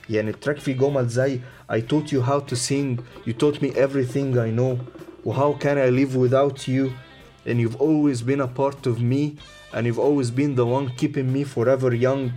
يعني 0.10 0.30
التراك 0.30 0.58
فيه 0.58 0.74
جمل 0.74 1.08
زي 1.08 1.40
I 1.72 1.76
taught 1.76 2.12
you 2.12 2.22
how 2.22 2.40
to 2.40 2.56
sing. 2.56 3.00
You 3.28 3.34
taught 3.34 3.62
me 3.62 3.70
everything 3.76 4.38
I 4.38 4.50
know. 4.60 4.78
و 5.26 5.34
how 5.34 5.64
can 5.64 5.78
I 5.78 5.90
live 5.90 6.16
without 6.16 6.68
you. 6.68 6.90
And 7.46 7.60
you've 7.60 7.82
always 7.82 8.22
been 8.22 8.42
a 8.42 8.48
part 8.48 8.88
of 8.88 9.02
me. 9.02 9.38
And 9.74 9.86
you've 9.86 10.04
always 10.08 10.32
been 10.32 10.56
the 10.56 10.66
one 10.66 10.88
keeping 10.98 11.28
me 11.36 11.44
forever 11.44 11.94
young. 11.94 12.32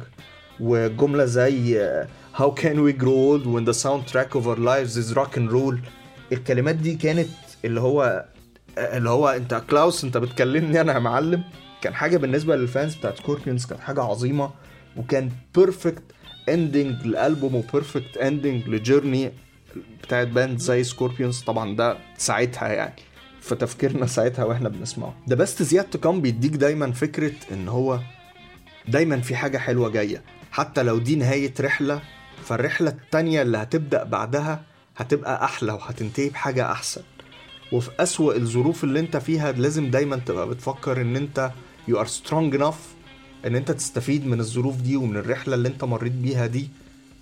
وجملة 0.63 1.25
زي 1.25 1.79
uh, 1.79 2.07
how 2.39 2.51
can 2.51 2.77
we 2.87 2.93
grow 3.03 3.17
old 3.31 3.47
when 3.47 3.65
the 3.65 3.75
soundtrack 3.85 4.31
of 4.39 4.47
our 4.47 4.57
lives 4.57 4.97
is 4.97 5.17
rock 5.17 5.37
and 5.37 5.51
roll? 5.53 5.77
الكلمات 6.33 6.75
دي 6.75 6.95
كانت 6.95 7.29
اللي 7.65 7.81
هو 7.81 8.25
اللي 8.79 9.11
هو 9.11 9.29
انت 9.29 9.63
كلاوس 9.71 10.05
انت 10.05 10.17
بتكلمني 10.17 10.81
أنا 10.81 10.93
يا 10.93 10.99
معلم. 10.99 11.45
كان 11.83 11.95
حاجة 11.95 12.17
بالنسبة 12.17 12.57
لل 12.57 12.69
fans 12.69 12.95
بتاعت 12.95 13.19
Scorpions 13.19 13.67
كانت 13.67 13.81
حاجة 13.81 14.03
عظيمة. 14.03 14.51
وكان 14.97 15.31
perfect 15.55 16.03
ending 16.49 17.07
للالبوم 17.07 17.55
و 17.55 17.62
perfect 17.62 18.17
ending 18.17 18.69
ل 18.69 18.77
journey 18.77 19.33
بتاعت 20.03 20.27
band 20.29 20.59
زي 20.59 20.85
Scorpions 20.85 21.41
طبعا 21.41 21.77
ده 21.77 21.97
ساعتها 22.19 22.69
يعني 22.69 22.95
في 23.41 23.55
تفكيرنا 23.55 24.07
ساعتها 24.07 24.45
وإحنا 24.45 24.69
بنسمعه. 24.69 25.15
The 25.27 25.37
best 25.37 25.63
is 25.63 25.71
yet 25.71 25.85
to 25.85 25.97
come 25.97 26.21
بيديك 26.21 26.53
دايما 26.53 26.93
فكرة 26.93 27.33
إن 27.53 27.69
هو 27.69 28.01
دايما 28.89 29.21
في 29.21 29.37
حاجة 29.37 29.59
حلوة 29.59 29.89
جاية. 29.89 30.23
حتى 30.53 30.83
لو 30.83 30.99
دي 30.99 31.17
نهاية 31.17 31.55
رحلة 31.61 32.01
فالرحلة 32.45 32.91
التانية 32.91 33.43
اللي 33.43 33.59
هتبدأ 33.59 34.05
بعدها 34.05 34.63
هتبقى 34.97 35.45
أحلى 35.45 35.73
وهتنتهي 35.73 36.29
بحاجة 36.29 36.73
أحسن. 36.73 37.03
وفي 37.73 37.91
أسوأ 38.01 38.35
الظروف 38.37 38.85
اللي 38.85 39.01
أنت 39.01 39.17
فيها 39.17 39.53
لازم 39.53 39.91
دايما 39.91 40.17
تبقى 40.17 40.49
بتفكر 40.49 41.01
إن 41.01 41.17
أنت 41.17 41.51
you 41.91 41.95
are 41.95 42.09
strong 42.09 42.55
enough 42.59 42.83
إن 43.47 43.55
أنت 43.57 43.71
تستفيد 43.71 44.27
من 44.27 44.41
الظروف 44.41 44.77
دي 44.77 44.97
ومن 44.97 45.17
الرحلة 45.17 45.55
اللي 45.55 45.69
أنت 45.69 45.85
مريت 45.85 46.13
بيها 46.13 46.47
دي 46.47 46.69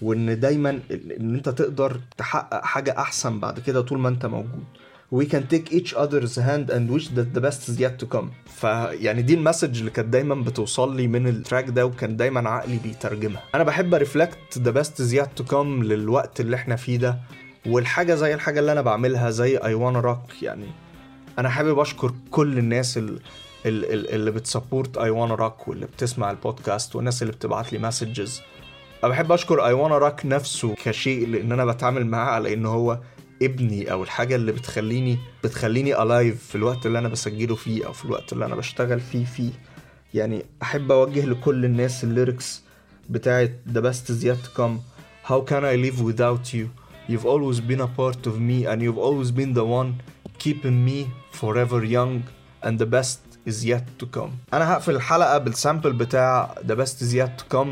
وإن 0.03 0.41
دايما 0.41 0.71
إن 1.21 1.35
أنت 1.35 1.49
تقدر 1.49 2.01
تحقق 2.19 2.65
حاجة 2.65 2.95
أحسن 2.99 3.41
بعد 3.41 3.61
كده 3.61 3.81
طول 3.81 3.99
ما 3.99 4.09
أنت 4.09 4.27
موجود. 4.27 4.65
We 5.13 5.25
can 5.27 5.43
take 5.55 5.73
each 5.79 5.93
other's 5.95 6.37
hand 6.49 6.71
and 6.71 6.83
wish 6.97 7.07
that 7.17 7.29
the 7.37 7.41
best 7.47 7.69
is 7.69 7.77
yet 7.81 7.99
to 8.03 8.07
come. 8.17 8.27
فيعني 8.61 9.23
دي 9.23 9.35
ال 9.35 9.40
message 9.40 9.79
اللي 9.79 9.91
كانت 9.91 10.09
دايما 10.09 10.35
بتوصل 10.35 10.97
لي 10.97 11.07
من 11.09 11.27
ال 11.27 11.34
track 11.34 11.69
ده 11.69 11.87
وكان 11.87 12.17
دايما 12.17 12.51
عقلي 12.51 12.79
بيترجمها. 12.85 13.43
أنا 13.55 13.65
بحب 13.65 13.95
أ 13.95 14.00
reflect 14.00 14.39
the 14.59 14.73
best 14.73 14.91
is 15.05 15.13
yet 15.21 15.43
to 15.43 15.51
come 15.53 15.55
للوقت 15.85 16.41
اللي 16.41 16.57
إحنا 16.57 16.77
فيه 16.77 16.97
ده 16.97 17.19
والحاجة 17.67 18.15
زي 18.15 18.35
الحاجة 18.35 18.61
اللي 18.61 18.73
أنا 18.73 18.81
بعملها 18.81 19.31
زي 19.31 19.57
I 19.57 19.75
Wanna 19.75 20.01
Rock 20.01 20.43
يعني 20.43 20.67
أنا 21.39 21.49
حابب 21.49 21.79
أشكر 21.79 22.13
كل 22.31 22.59
الناس 22.59 22.99
ال- 22.99 23.21
ال- 23.67 23.93
ال- 23.93 24.11
اللي 24.15 24.31
بت 24.31 24.46
support 24.46 24.99
I 24.99 25.11
Wanna 25.11 25.35
Rock 25.35 25.69
واللي 25.69 25.87
بتسمع 25.87 26.31
البودكاست 26.31 26.97
والناس 26.97 27.23
اللي 27.23 27.33
بتبعت 27.33 27.73
لي 27.73 27.79
messages 27.79 28.41
أنا 29.05 29.11
بحب 29.13 29.33
أشكر 29.33 29.67
I 29.67 29.73
Wanna 29.73 29.99
Rock 29.99 30.27
نفسه 30.27 30.75
كشيء 30.85 31.29
لأن 31.29 31.53
أنا 31.53 31.65
بتعامل 31.65 32.07
معاه 32.07 32.31
على 32.31 32.55
ان 32.55 32.67
هو 32.67 32.99
ابني 33.43 33.93
أو 33.93 34.03
الحاجة 34.03 34.37
اللي 34.37 34.53
بتخليني 34.53 35.19
بتخليني 35.45 36.03
alive 36.03 36.47
في 36.47 36.55
الوقت 36.55 36.87
اللي 36.87 36.99
أنا 36.99 37.09
بسجله 37.09 37.55
فيه 37.55 37.87
أو 37.87 37.93
في 37.93 38.05
الوقت 38.05 38.33
اللي 38.33 38.45
أنا 38.45 38.55
بشتغل 38.57 39.01
فيه 39.01 39.25
فيه 39.25 39.51
يعني 40.15 40.45
احب 40.63 40.93
اوجه 40.93 41.25
لكل 41.27 41.65
الناس 41.65 42.05
ال 42.05 42.13
lyrics 42.13 42.63
بتاعت 43.11 43.53
The 43.75 43.81
best 43.81 44.11
is 44.11 44.25
yet 44.25 44.39
to 44.47 44.57
come 44.61 44.79
How 45.31 45.41
can 45.51 45.65
I 45.65 45.77
live 45.87 46.01
without 46.11 46.55
you 46.55 46.67
You've 47.09 47.27
always 47.27 47.61
been 47.61 47.81
a 47.81 47.91
part 48.01 48.27
of 48.31 48.35
me 48.49 48.59
and 48.71 48.83
you've 48.83 49.03
always 49.09 49.31
been 49.41 49.53
the 49.55 49.65
one 49.81 49.91
keeping 50.39 50.79
me 50.89 50.99
forever 51.41 51.81
young 51.85 52.23
and 52.67 52.79
the 52.79 52.87
best 52.97 53.21
is 53.47 53.65
yet 53.65 53.85
to 53.99 54.07
come 54.19 54.31
أنا 54.55 54.73
هقفل 54.73 54.95
الحلقة 54.97 55.39
بال 55.39 55.52
sample 55.52 55.93
بتاع 55.93 56.55
The 56.69 56.75
best 56.77 57.03
is 57.03 57.15
yet 57.15 57.39
to 57.43 57.57
come 57.57 57.69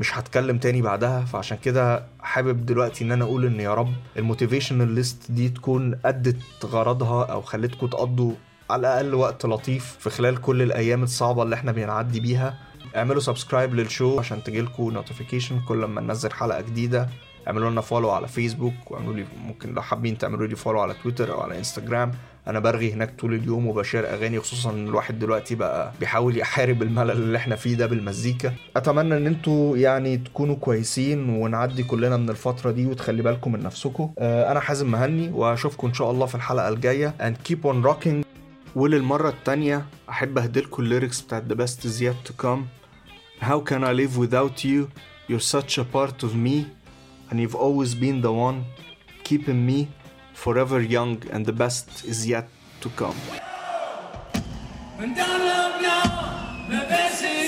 مش 0.00 0.18
هتكلم 0.18 0.58
تاني 0.58 0.82
بعدها 0.82 1.24
فعشان 1.24 1.58
كده 1.58 2.06
حابب 2.20 2.66
دلوقتي 2.66 3.04
إن 3.04 3.12
أنا 3.12 3.24
أقول 3.24 3.46
إن 3.46 3.60
يا 3.60 3.74
رب 3.74 3.92
ال 4.16 4.21
motivational 4.21 4.88
list 4.88 5.30
دي 5.32 5.48
تكون 5.48 5.98
أدت 6.04 6.64
غرضها 6.64 7.24
أو 7.24 7.42
خلتكم 7.42 7.86
تقضوا 7.86 8.32
على 8.70 8.80
الأقل 8.80 9.14
وقت 9.14 9.46
لطيف 9.46 9.96
في 10.00 10.10
خلال 10.10 10.40
كل 10.40 10.62
الأيام 10.62 11.02
الصعبة 11.02 11.42
اللي 11.42 11.54
إحنا 11.54 11.72
بنعدي 11.72 12.20
بيها. 12.20 12.58
اعملوا 12.96 13.20
subscribe 13.20 13.74
لل 13.74 13.89
show 13.89 14.18
عشان 14.18 14.42
تجيلكوا 14.44 14.92
notification 14.92 15.60
كل 15.68 15.84
ما 15.84 16.00
ننزل 16.00 16.32
حلقة 16.32 16.60
جديدة. 16.60 17.08
اعملوا 17.46 17.70
لنا 17.70 17.80
follow 17.80 18.10
على 18.10 18.28
فيسبوك 18.28 18.90
واعملوا 18.90 19.14
لي 19.14 19.24
ممكن 19.46 19.74
لو 19.74 19.82
حابين 19.82 20.18
تعملوا 20.18 20.46
لي 20.46 20.56
follow 20.56 20.80
على 20.80 20.94
تويتر 21.02 21.32
أو 21.32 21.40
على 21.40 21.58
انستجرام 21.58 22.12
أنا 22.46 22.58
برغي 22.58 22.92
هناك 22.92 23.14
طول 23.20 23.34
اليوم 23.34 23.66
وب 23.66 23.79
share 23.79 24.10
أغاني 24.14 24.40
خصوصا 24.40 24.70
إن 24.70 24.88
الواحد 24.88 25.18
دلوقتي 25.18 25.54
بقى 25.54 25.92
بيحاول 26.00 26.38
يحارب 26.38 26.82
الملل 26.82 27.10
اللي 27.10 27.38
إحنا 27.38 27.56
فيه 27.56 27.74
ده 27.74 27.86
بالمزيكا. 27.86 28.52
أتمنى 28.76 29.16
إن 29.16 29.26
أنتوا 29.26 29.76
يعني 29.76 30.16
تكونوا 30.16 30.56
كويسين 30.56 31.28
ونعدي 31.28 31.82
كلنا 31.82 32.16
من 32.16 32.30
الفترة 32.30 32.70
دي 32.70 32.86
وتخلي 32.86 33.22
بالكم 33.22 33.52
من 33.52 33.62
نفسكم. 33.62 34.12
آه، 34.18 34.52
أنا 34.52 34.60
حازم 34.60 34.90
مهني 34.90 35.30
وأشوفكم 35.30 35.86
إن 35.86 35.94
شاء 35.94 36.10
الله 36.10 36.26
في 36.26 36.34
الحلقة 36.34 36.68
الجاية. 36.68 37.14
And 37.20 37.50
keep 37.50 37.64
on 37.64 37.86
rocking. 37.86 38.24
وللمرة 38.76 39.28
التانية 39.28 39.86
أحب 40.08 40.38
اهدلكم 40.38 40.82
الليركس 40.82 41.20
بتاعت 41.20 41.44
the 41.52 41.56
best 41.56 41.84
is 41.84 42.00
yet 42.02 42.30
to 42.30 42.44
come. 42.44 42.60
How 43.44 43.60
can 43.70 43.84
I 43.84 43.92
live 43.92 44.16
without 44.18 44.64
you? 44.64 44.88
You're 45.30 45.48
such 45.56 45.78
a 45.78 45.84
part 45.84 46.22
of 46.26 46.34
me, 46.34 46.66
and 47.30 47.40
you've 47.40 47.54
always 47.54 47.94
been 47.94 48.20
the 48.20 48.32
one 48.32 48.64
keeping 49.24 49.64
me 49.64 49.88
forever 50.34 50.80
young, 50.80 51.22
and 51.30 51.46
the 51.46 51.52
best 51.52 52.04
is 52.04 52.26
yet 52.26 52.48
to 52.80 52.88
come. 52.90 53.16
And 54.98 55.14
don't 55.14 55.40
look 55.40 55.82
now, 55.82 56.66
the 56.68 56.86
best 56.88 57.24
is 57.24 57.40